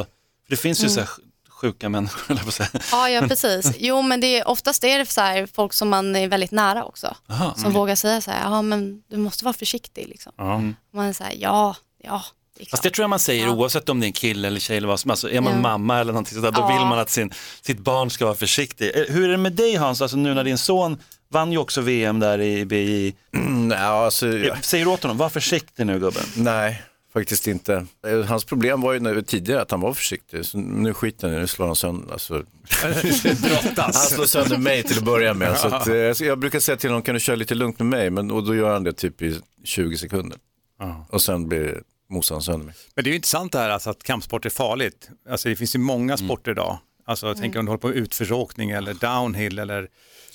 [0.45, 0.95] för det finns ju Mm.
[0.95, 1.09] så här
[1.49, 2.69] sjuka människor, jag på säga.
[2.93, 3.73] Ja, ja precis.
[3.79, 6.85] Jo, men det är, oftast är det så här, folk som man är väldigt nära
[6.85, 7.17] också.
[7.31, 10.33] Aha, Som vågar säga så här, ja men du måste vara försiktig liksom.
[10.95, 12.23] Man är så här, ja, ja,
[12.65, 12.71] klart.
[12.71, 13.51] Fast det tror jag man säger Ja.
[13.53, 15.61] oavsett om det är en kille eller tjej eller vad som alltså, Är man Ja.
[15.61, 16.67] mamma eller någonting sådär, då Ja.
[16.79, 17.33] vill man att sin,
[17.63, 18.91] sitt barn ska vara försiktig.
[18.97, 20.99] Eh, Hur är det med dig Hans, alltså nu när din son
[21.33, 23.15] vann ju också VM där i BI.
[23.49, 24.27] Nej, alltså,
[24.63, 26.23] Säger du åt honom, var försiktig nu gubben.
[26.37, 26.83] nej,
[27.13, 27.87] faktiskt inte.
[28.07, 30.45] Eh, Hans problem var ju när, tidigare att han var försiktig.
[30.47, 32.13] Så nu skiter han i det, nu slår han sönder.
[32.13, 32.43] Alltså,
[33.77, 35.59] han slår sönder mig till att börja med.
[35.59, 37.87] Så att, eh, så jag brukar säga till honom, kan du köra lite lugnt med
[37.87, 38.11] mig?
[38.11, 40.39] Men, och då gör han det typ i 20 sekunder.
[41.09, 42.75] Och sen blir mosar han sönder mig.
[42.95, 45.11] Men det är ju intressant det här alltså, att kampsport är farligt.
[45.31, 46.79] Alltså, det finns ju många sporter idag.
[47.07, 49.89] Alltså, jag tänker om du håller på med utförsåkning eller downhill eller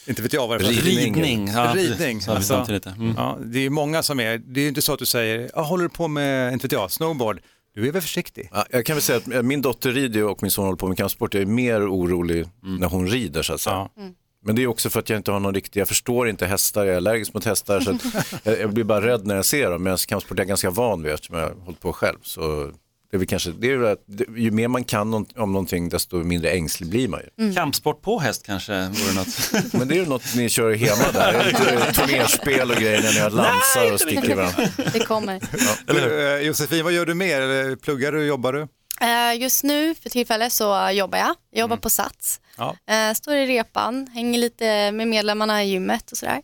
[0.07, 1.15] inte vet jag vad det är Ridning.
[1.15, 1.47] Ridning.
[1.47, 2.19] Ja, Ridning.
[2.19, 2.65] vi Alltså.
[2.87, 3.13] Mm.
[3.17, 5.61] Ja, det är många som är, det är ju inte så att du säger, ah,
[5.61, 7.41] håller du på med, inte vet jag, snowboard,
[7.75, 8.49] du är väl försiktig?
[8.53, 10.97] Ja, jag kan väl säga att min dotter rider och min son håller på med
[10.97, 11.33] kampsport.
[11.33, 13.89] Jag är mer orolig när hon rider så att säga.
[13.95, 14.03] Ja.
[14.45, 16.85] Men det är också för att jag inte har någon riktig, jag förstår inte hästar,
[16.85, 18.03] jag är allergisk mot hästar så att
[18.43, 19.83] jag, jag blir bara rädd när jag ser dem.
[19.83, 22.17] Medan kampsport är jag ganska van vid eftersom jag har hållit på själv.
[22.21, 22.71] Så
[23.11, 24.03] det är väl kanske, det är väl att,
[24.37, 27.53] ju mer man kan om, om någonting desto mindre ängslig blir man ju.
[27.53, 29.73] Kampsport på häst kanske vore något.
[29.73, 31.51] Men det är ju något ni kör hemma där,
[31.93, 34.63] turnerspel och grejer när ni har lansar och sticker varandra.
[34.93, 35.41] Det kommer.
[35.87, 37.75] Du, eh, Josefin, vad gör du mer?
[37.75, 38.67] Pluggar du, jobbar du?
[39.01, 41.35] Eh, Just nu för tillfället så jobbar jag.
[41.51, 42.41] Jag jobbar på Sats.
[42.57, 42.75] Ja.
[42.87, 46.41] Eh, Står i repan, hänger lite med medlemmarna i gymmet och sådär.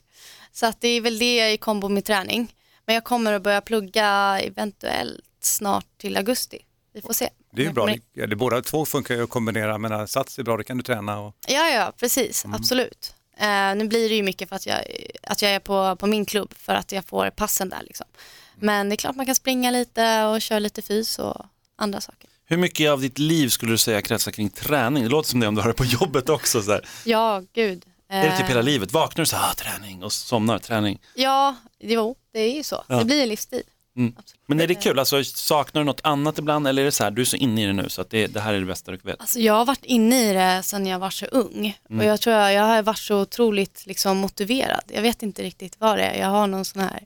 [0.51, 2.53] Så att det är väl det i kombo med träning.
[2.85, 6.59] Men jag kommer att börja plugga eventuellt snart till augusti.
[6.93, 7.29] Vi får se.
[7.53, 10.39] Det är ju bra, Men- det, det, båda två funkar ju att kombinera, men sats
[10.39, 12.45] är bra, det kan du träna och Ja, ja, precis.
[12.53, 13.13] Absolut.
[13.37, 14.79] Eh, nu blir det ju mycket för att jag,
[15.23, 17.81] att jag är på, på min klubb för att jag får passen där.
[17.83, 18.07] Liksom.
[18.55, 21.45] Men det är klart man kan springa lite och köra lite fys och
[21.75, 22.29] andra saker.
[22.51, 25.03] Hur mycket av ditt liv skulle du säga kretsar kring träning?
[25.03, 26.61] Det låter som det om du har det på jobbet också.
[26.61, 26.87] Så här.
[27.05, 27.85] Ja, gud.
[28.09, 28.91] Är det typ Eh, hela livet?
[28.91, 30.99] Vaknar du så här, ah, träning och somnar, träning.
[31.15, 32.83] Ja, jo, det är ju så.
[32.87, 32.95] Ja.
[32.95, 33.63] Det blir en livsstil.
[34.47, 34.99] Men är det kul?
[34.99, 37.63] Alltså, saknar du något annat ibland eller är det så här, du är så inne
[37.63, 39.21] i det nu så att det, det här är det bästa du vet?
[39.21, 42.35] Alltså jag har varit inne i det sedan jag var så ung och jag tror
[42.35, 44.83] jag, jag har varit så otroligt liksom, motiverad.
[44.87, 46.19] Jag vet inte riktigt vad det är.
[46.19, 47.03] Jag har någon sån här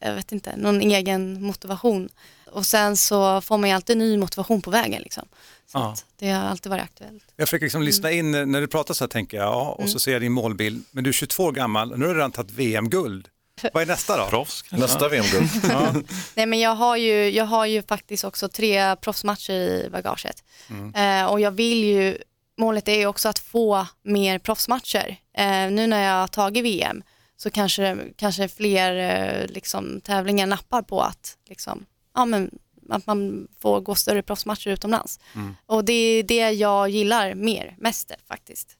[0.00, 2.08] jag vet inte, någon egen motivation.
[2.52, 5.28] Och sen så får man ju alltid ny motivation på vägen liksom.
[5.72, 5.92] Så Ja.
[5.92, 7.24] att det har alltid varit aktuellt.
[7.36, 9.80] Jag fick liksom lyssna in eh, när du pratar så här tänker jag, ja, och
[9.80, 9.92] Mm.
[9.92, 12.18] så ser jag din målbild, men du är 22 år gammal och nu har du
[12.18, 13.28] redan tagit VM-guld.
[13.72, 14.26] Vad är nästa då?
[14.30, 15.48] Proffs Nästa VM-guld.
[15.70, 15.94] Ja.
[16.34, 20.44] Nej men jag har ju, jag har ju faktiskt också tre proffsmatcher i bagaget.
[20.70, 20.94] Mm.
[21.24, 22.18] Eh, och jag vill ju,
[22.58, 25.16] målet är ju också att få mer proffsmatcher.
[25.38, 27.02] Eh, nu när jag har tagit VM
[27.36, 31.86] så kanske, kanske fler eh, liksom, tävlingar nappar på att, liksom,
[32.16, 32.58] ja, men,
[32.88, 35.20] att man får gå större proffsmatcher utomlands.
[35.66, 38.76] Och det är det jag gillar mer, mest faktiskt.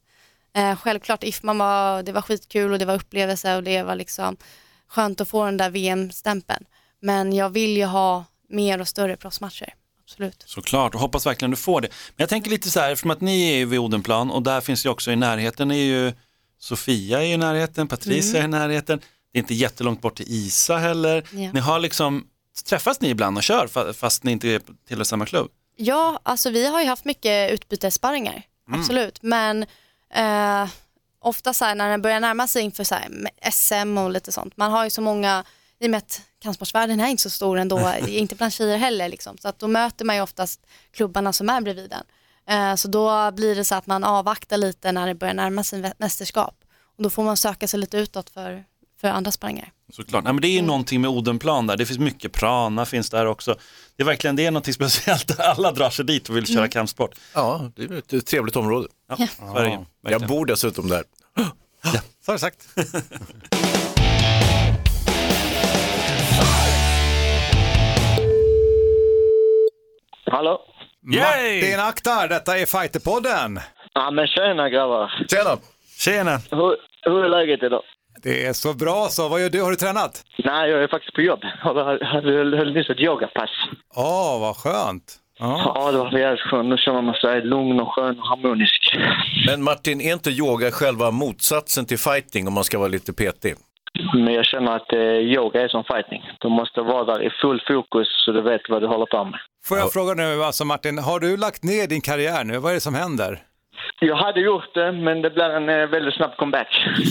[0.53, 4.37] Eh, självklart IFMAN var, det var skitkul och det var upplevelse och det var liksom
[4.87, 6.65] skönt att få den där VM-stämpeln.
[7.01, 9.73] Men jag vill ju ha mer och större proffsmatcher.
[10.03, 10.43] Absolut.
[10.45, 11.87] Såklart, och hoppas verkligen du får det.
[11.87, 14.85] Men jag tänker lite så här, eftersom att ni är vid Odenplan och där finns
[14.85, 16.13] ju också i närheten, är ju
[16.59, 18.99] Sofia är i närheten, Patricia är i närheten,
[19.31, 21.23] det är inte jättelångt bort till Isa heller.
[21.31, 21.51] Ja.
[21.53, 22.27] Ni har liksom,
[22.65, 25.51] träffas ni ibland och kör fa- fast ni inte tillhör samma klubb?
[25.75, 28.79] Ja, alltså vi har ju haft mycket utbytessparringar, Mm.
[28.79, 29.19] absolut.
[29.23, 29.65] Men
[30.13, 30.67] eh,
[31.21, 33.09] ofta så här, när det börjar närma sig inför så här,
[33.51, 35.43] SM och lite sånt, man har ju så många,
[35.79, 39.37] i och med att kampsportsvärlden är inte så stor ändå, inte bland tjejer heller, liksom.
[39.37, 40.59] så att då möter man ju oftast
[40.91, 42.03] klubbarna som är bredvid den.
[42.49, 45.93] Eh, så då blir det så att man avvaktar lite när det börjar närma sig
[45.97, 46.55] mästerskap.
[46.97, 48.63] Och då får man söka sig lite utåt för,
[49.01, 49.69] för andra sparringar.
[49.93, 53.09] Såklart, Nej, men det är ju någonting med Odenplan där, det finns mycket prana finns
[53.09, 53.55] där också.
[53.97, 56.69] Det är verkligen det är någonting speciellt, alla drar sig dit och vill köra Mm.
[56.69, 57.11] kampsport.
[57.33, 58.87] Ja, det är ett trevligt område.
[59.09, 61.03] Ja, så är det ju, Jag bor dessutom där.
[62.25, 62.67] Så har jag sagt.
[70.31, 70.61] Hallå?
[71.01, 73.59] Martin Akhtar, detta är Fighterpodden.
[73.93, 75.25] Ja men tjena grabbar.
[75.29, 75.57] Tjena!
[75.99, 76.37] Tjena!
[76.51, 77.81] Hur, hur är läget idag?
[78.23, 79.29] Det är så bra så.
[79.29, 79.61] Vad gör du?
[79.61, 80.23] Har du tränat?
[80.37, 81.39] Nej, jag är faktiskt på jobb.
[81.63, 83.49] Jag höll, nyss ett yogapass.
[83.95, 85.15] Åh, vad skönt.
[85.39, 85.71] Ja.
[85.75, 86.69] Ja, det var jävligt skönt.
[86.69, 88.97] Nu känner man sig lugn och skön och harmonisk.
[89.47, 93.55] Men Martin, är inte yoga själva motsatsen till fighting om man ska vara lite petig?
[94.13, 96.21] Men jag känner att eh, yoga är som fighting.
[96.39, 99.39] Du måste vara där i full fokus så du vet vad du håller på med.
[99.65, 102.57] Får jag fråga nu, alltså Martin, har du lagt ner din karriär nu?
[102.57, 103.39] Vad är det som händer?
[103.99, 106.67] Jag hade gjort det, men det blev en eh, väldigt snabb comeback.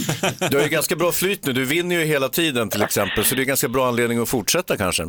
[0.51, 3.35] Du har ju ganska bra flyt nu, du vinner ju hela tiden till exempel, så
[3.35, 5.03] det är ganska bra anledning att fortsätta kanske.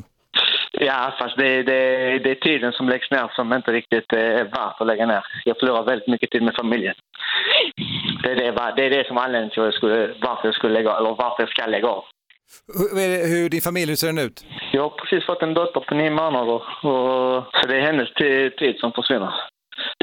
[0.72, 1.80] Ja, fast det, det,
[2.24, 5.24] det är tiden som läggs ner som inte riktigt eh, är värt att lägga ner.
[5.46, 6.96] Jag förlorar väldigt mycket tid med familjen.
[8.24, 10.56] Det är det, det, är det som är anledningen till att jag skulle, varför jag
[10.56, 12.04] skulle lägga eller varför jag ska lägga av.
[12.94, 14.46] Hur, hur din familj, hur ser den ut?
[14.72, 16.64] Jag har precis fått en dotter på nio månader, och,
[17.62, 19.34] så det är hennes ti- tid som försvinner.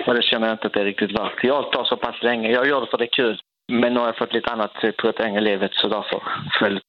[0.07, 1.45] Och det känner jag inte att det är riktigt värt.
[1.45, 2.51] Jag på så pass länge.
[2.51, 3.39] Jag gör det för det är kul.
[3.73, 6.23] Men nu har jag fått lite annat prioritering i livet så därför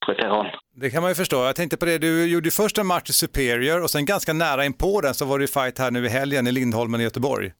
[0.06, 0.48] prioritera om.
[0.82, 1.36] Det kan man ju förstå.
[1.36, 4.66] Jag tänkte på det, du gjorde först en match i Superior och sen ganska nära
[4.66, 7.52] in på den så var det fight här nu i helgen i Lindholmen i Göteborg.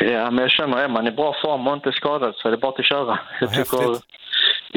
[0.00, 2.58] Ja, men jag känner är man i bra form och inte skadad så är det
[2.58, 3.18] bara att köra.
[3.40, 3.90] Jag Vad tycker,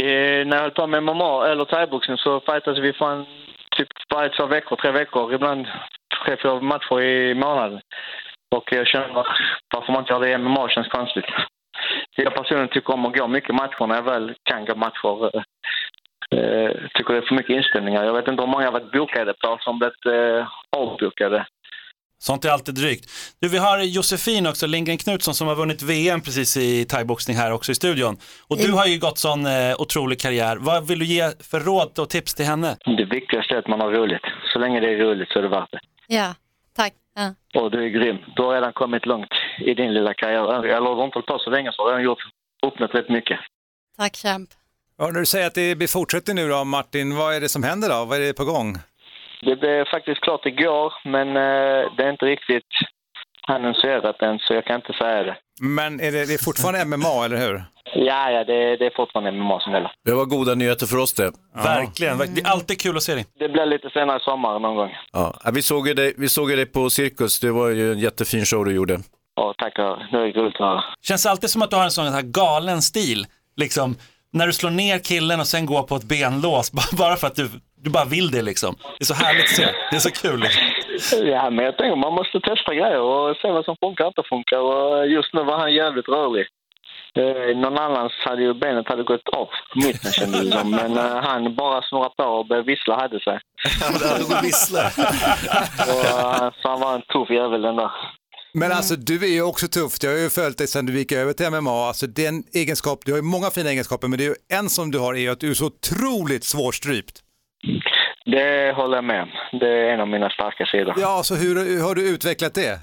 [0.05, 3.25] eh, när jag höll på med MMA eller thaiboxning så fightades vi fan
[3.77, 5.67] typ varje två veckor, tre veckor, ibland
[6.25, 7.79] tre, fyra matcher i månaden.
[8.55, 9.25] Och jag känner
[9.75, 11.25] varför man inte gör det i MMA känns konstigt.
[12.15, 15.31] Jag personligen tycker om att gå mycket matcher när jag väl kan gå matcher.
[16.31, 18.03] Eh, tycker det är för mycket inställningar.
[18.03, 21.45] Jag vet inte hur många jag varit bokade på som blivit eh, avbokade.
[22.17, 23.05] Sånt är alltid drygt.
[23.41, 27.51] Du, vi har Josefin också, Lindgren Knutsson som har vunnit VM precis i thaiboxning här
[27.51, 28.17] också i studion.
[28.47, 30.57] Och du har ju gått sån eh, otrolig karriär.
[30.59, 32.77] Vad vill du ge för råd och tips till henne?
[32.97, 34.25] Det viktigaste är att man har roligt.
[34.53, 35.79] Så länge det är roligt så är det värt det.
[36.07, 36.33] Ja.
[37.15, 37.61] Ja.
[37.61, 38.17] Och du är grym.
[38.35, 40.63] Du har redan kommit långt i din lilla karriär.
[40.63, 42.23] Eller har inte på så länge så har redan gjort,
[42.65, 43.39] uppnått rätt mycket.
[43.97, 44.49] Tack kämp.
[44.97, 47.63] Ja, när du säger att det blir fortsätter nu då Martin, vad är det som
[47.63, 48.05] händer då?
[48.05, 48.75] Vad är det på gång?
[49.41, 52.73] Det blev faktiskt klart igår, men eh, det är inte riktigt
[53.47, 55.35] annonserat än så jag kan inte säga det.
[55.61, 57.63] Men är det, det är fortfarande MMA, eller hur?
[57.95, 59.91] Ja, ja, det, det är fortfarande MMA som gäller.
[60.05, 61.31] Det var goda nyheter för oss det.
[61.55, 63.25] Verkligen, det är alltid kul att se dig.
[63.39, 64.91] Det blir lite senare i sommar någon gång.
[65.13, 67.99] Ja, vi, såg ju dig, vi såg ju dig på Cirkus, det var ju en
[67.99, 68.99] jättefin show du gjorde.
[69.35, 69.83] Ja, tackar.
[70.11, 70.83] Det är roligt att höra.
[71.01, 73.25] Känns alltid som att du har en sån här galen stil.
[73.57, 73.95] Liksom,
[74.33, 77.35] när du slår ner killen och sen går på ett benlås bara- bara för att
[77.35, 77.49] du,
[77.83, 78.75] du bara vill det liksom.
[78.81, 79.65] Det är så härligt att se.
[79.91, 80.39] Det är så kul.
[80.39, 80.61] Liksom.
[81.33, 84.29] Ja, men jag tänker man måste testa grejer och se vad som funkar och inte
[84.29, 84.59] funkar.
[84.59, 86.45] Och just nu var han jävligt rörlig.
[87.19, 90.71] Eh, någon annans hade ju benet hade gått av på mitten kändes det som.
[90.71, 93.39] Men eh, han bara snurrade på och började vissla hade sig.
[94.43, 94.79] vissla.
[95.93, 97.91] Och, eh, så han var en tuff jävel den där.
[98.53, 101.11] Men alltså du är ju också tuff, jag har ju följt dig sedan du gick
[101.11, 104.29] över till MMA, alltså den egenskap, du har ju många fina egenskaper men det är
[104.29, 107.21] ju en som du har är ju att du är så otroligt svårstrypt.
[108.25, 109.27] Det håller jag med.
[109.51, 110.93] Det är en av mina starka sidor.
[110.97, 112.79] Ja, så hur, hur har du utvecklat det?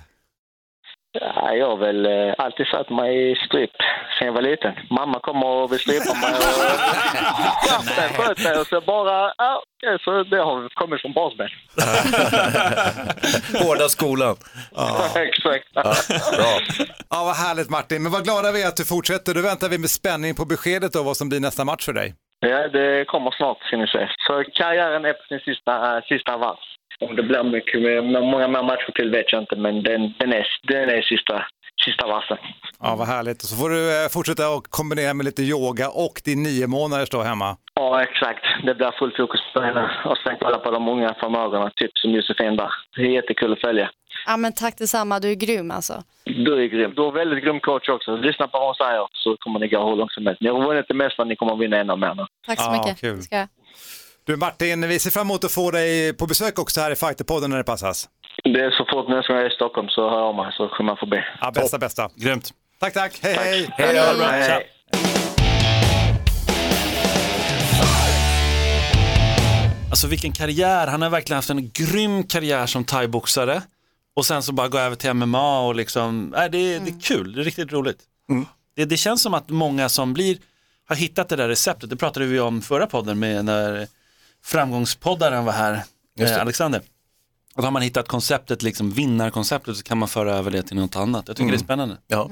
[1.21, 3.71] Ja, jag har väl eh, alltid satt mig i stryp
[4.19, 4.73] sen jag var liten.
[4.91, 6.43] Mamma kommer och vill strypa mig och
[7.63, 11.49] skärp dig, sköt dig och så bara, ja, okej, så det har kommit från barnsben.
[13.67, 14.37] Hårda skolan.
[15.15, 15.73] Exakt.
[16.37, 16.61] Bra.
[17.11, 18.03] Ja, vad härligt Martin.
[18.03, 19.35] Men vad glada vi är att du fortsätter.
[19.35, 22.15] Då väntar vi med spänning på beskedet om vad som blir nästa match för dig.
[22.51, 24.09] Ja, det kommer snart, ska ni se.
[24.27, 26.61] Så karriären är på sin sista, äh, sista avans.
[27.01, 30.33] Om det blir mycket, med många mer matcher till vet jag inte, men den, den
[30.33, 31.47] är, den är sista,
[31.85, 32.39] sista varsen.
[32.81, 33.43] Ja, vad härligt.
[33.43, 37.21] Så får du eh, fortsätta och kombinera med lite yoga och din nio månaders då
[37.23, 37.57] hemma.
[37.75, 38.45] Ja, exakt.
[38.67, 39.91] Det blir fullt fokus på henne.
[40.05, 42.71] Och sen kolla på de unga förmågorna, typ som Josefin där.
[42.97, 43.91] Det är jättekul att följa.
[44.27, 46.03] Ja men tack detsamma, du är grym alltså.
[46.25, 46.93] Du är grym.
[46.97, 48.17] Du är väldigt grym coach också.
[48.17, 50.41] Lyssna på vad hon säger så kommer ni gå hur långt som helst.
[50.41, 52.27] Ni har vunnit det mesta, ni kommer vinna ännu mer nu.
[52.47, 53.01] Tack så Ja, mycket.
[53.01, 53.23] kul.
[53.23, 53.49] Ska jag.
[54.25, 57.51] Du Martin, vi ser fram emot att få dig på besök också här i Fighterpodden
[57.51, 58.09] när det passas.
[58.45, 60.69] Det är så fort nästa gång jag är i Stockholm så hör jag mig så
[60.69, 61.17] kommer jag förbi.
[61.41, 62.09] Ja, bästa, bästa.
[62.17, 62.51] Grymt.
[62.81, 63.19] Tack, tack.
[63.23, 63.69] Hej, hej.
[63.79, 64.27] Hej, ha det bra.
[64.27, 64.67] Hej.
[69.91, 73.63] Alltså vilken karriär, han har verkligen haft en grym karriär som thaiboxare
[74.15, 77.01] och sen så bara gå över till MMA och liksom, nej, det, är- det är
[77.01, 77.99] kul, det är riktigt roligt.
[78.77, 80.39] Det, det känns som att många som blir,
[80.89, 83.89] har hittat det där receptet, det pratade vi om förra podden med när
[84.45, 85.83] framgångspoddaren var här,
[86.19, 86.83] eh, Alexander.
[87.55, 90.97] Och har man hittat konceptet, liksom vinnarkonceptet så kan man föra över det till något
[90.97, 91.29] annat.
[91.29, 91.97] Jag tycker det är spännande.
[92.07, 92.31] Ja.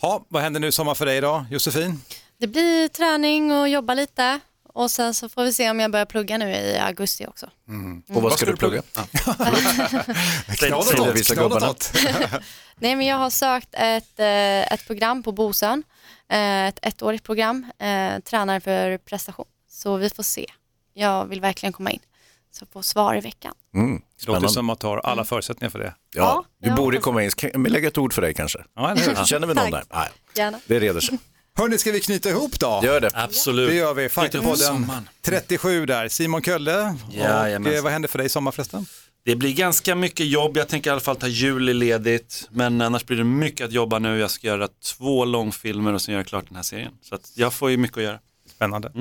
[0.00, 2.00] Ja, vad händer nu sommar för dig då, Josefin?
[2.38, 4.40] Det blir träning och jobba lite
[4.74, 7.50] och sen så får vi se om jag börjar plugga nu i augusti också.
[8.14, 8.82] Och vad ska du plugga?
[10.60, 11.70] Det, gubbarna.
[11.70, 11.92] åt.
[12.76, 15.82] Nej men jag har sökt ett, eh, ett program på Bosön,
[16.28, 19.46] eh, ett ettårigt program, eh, tränare för prestation.
[19.68, 20.46] Så vi får se.
[20.94, 22.00] Jag vill verkligen komma in.
[22.50, 23.54] Så få svar i veckan.
[23.74, 24.48] Mm, Låter spännande.
[24.48, 25.94] som att du har alla förutsättningar för det.
[26.14, 27.30] Ja, Ja, du borde komma in.
[27.54, 28.58] Vi lägga ett ord för dig kanske?
[28.74, 28.96] Ja?
[29.24, 29.88] Känner vi någon Tack.
[29.90, 29.96] där?
[29.98, 30.60] Nej, Gärna.
[30.66, 31.18] det reder sig.
[31.58, 32.80] Hörni, ska vi knyta ihop då?
[32.84, 33.10] Gör det.
[33.14, 33.70] Absolut.
[33.70, 34.08] Det gör vi.
[34.08, 35.08] Fighterpodden sommaren.
[35.22, 36.08] 37 där.
[36.08, 36.96] Simon Kölle.
[37.08, 38.86] Och eh, vad händer för dig i sommar förresten?
[39.24, 43.04] Det blir ganska mycket jobb, jag tänker i alla fall ta juli ledigt, men annars
[43.06, 44.18] blir det mycket att jobba nu.
[44.18, 46.92] Jag ska göra två långfilmer och sen göra klart den här serien.
[47.02, 48.18] Så att jag får ju mycket att göra.
[48.50, 48.92] Spännande.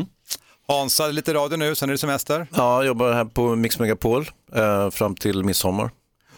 [0.68, 2.48] Hans, hade lite radio nu, sen är det semester.
[2.56, 5.90] Ja, jag jobbar här på Mix Megapol eh, fram till midsommar.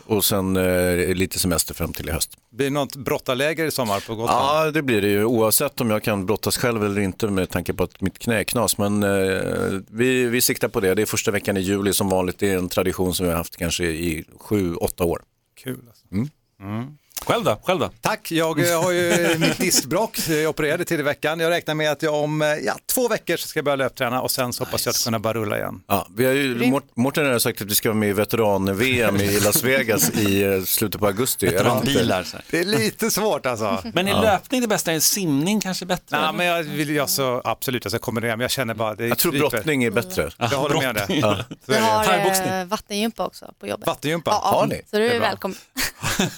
[0.06, 2.38] Och sen eh, lite semester fram till i höst.
[2.50, 4.40] Blir det något brottarläger i sommar på Gotland?
[4.40, 7.74] Ja, det blir det ju oavsett om jag kan brottas själv eller inte med tanke
[7.74, 8.78] på att mitt knä är knas.
[8.78, 10.96] Men eh, vi, vi siktar på det.
[10.96, 12.40] Det är första veckan i juli som vanligt.
[12.40, 15.22] Det är en tradition som vi har haft kanske i sju, åtta år.
[15.64, 15.80] Kul.
[15.88, 16.06] Alltså.
[17.26, 17.60] Själv då?
[17.64, 17.90] Själv då?
[18.02, 20.20] Tack, jag eh, har ju mitt diskbråck.
[20.30, 21.40] Jag opererade till i veckan.
[21.40, 24.22] Jag räknar med att jag om eh, ja, två veckor så ska jag börja löpträna
[24.22, 25.82] och sen så hoppas jag att kunna bara rulla igen.
[25.88, 29.40] Ja, vi har ju, Mårten har sagt att vi ska vara med i veteran-VM i
[29.40, 31.46] Las Vegas i eh, slutet på augusti.
[31.46, 31.86] Jag vet inte.
[31.86, 32.24] Bilar.
[32.24, 32.46] Så här.
[32.52, 33.82] Det är lite svårt alltså.
[33.94, 34.92] Men är löpning det bästa?
[34.92, 36.22] Är simning kanske bättre?
[36.22, 38.96] Nej, men jag vill ju alltså, absolut, jag ska kombinera, men jag känner bara...
[38.96, 39.50] Det Jag tror kryper.
[39.50, 40.30] brottning är bättre.
[40.38, 41.06] Jag håller med dig.
[41.08, 41.14] Så
[41.66, 41.86] Vi är det.
[41.86, 43.88] har eh, vattengympa också på jobbet.
[43.88, 44.32] Vattengympa.
[44.32, 44.60] Ja, ja.
[44.60, 44.82] Har ni?
[44.92, 45.58] Så du är är välkommen.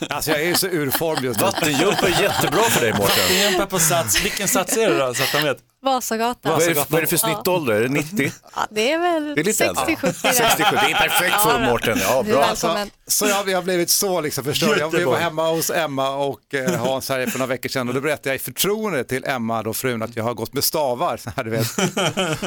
[0.09, 1.45] Alltså jag är så ur form just nu.
[1.45, 3.38] Vattenjump är jättebra för dig Mårten.
[3.41, 4.25] Jämpa på sats.
[4.25, 5.13] Vilken sats är det då?
[5.13, 5.57] Så att de vet.
[5.88, 6.51] Vasagatan.
[6.51, 7.73] Vad är, det, vad är det för snittålder?
[7.73, 8.31] Är det 90?
[8.55, 9.83] Ja, det är väl Det är lite äldre.
[9.83, 10.31] 60-70 där.
[10.31, 11.97] 67, det är perfekt för Mårten.
[12.01, 12.39] Ja, bra.
[12.39, 12.89] välkommen.
[13.07, 14.77] Så jag, jag har blivit så liksom förstörd.
[14.79, 18.01] Jag var hemma hos Emma och eh, Hans här för några veckor sedan och då
[18.01, 21.17] berättade jag i förtroende till Emma, då frun, att jag har gått med stavar.
[21.17, 21.67] Så här, du vet.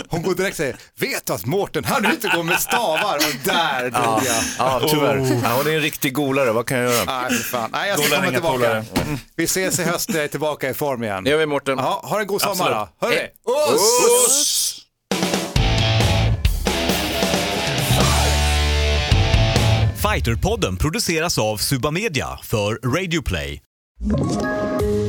[0.09, 3.17] Hon går direkt och säger, vet du att Mårten, han inte går med stavar?
[3.17, 4.37] Och där drog jag.
[4.59, 5.17] Ja, tyvärr.
[5.45, 7.05] Ja, hon är en riktig golare, vad kan jag göra?
[7.29, 7.71] Nej, fan.
[7.73, 8.57] Nej, jag ska Golare, komma tillbaka.
[8.57, 8.85] polare.
[9.37, 11.25] Vi ses i höst, jag är tillbaka i form igen.
[11.25, 11.79] Det gör vi Mårten.
[11.79, 13.53] Ja, ha en god sommar Absolut då.
[13.53, 14.77] Oss!
[20.15, 23.63] Fighterpodden produceras av Suba Media för Radio Play.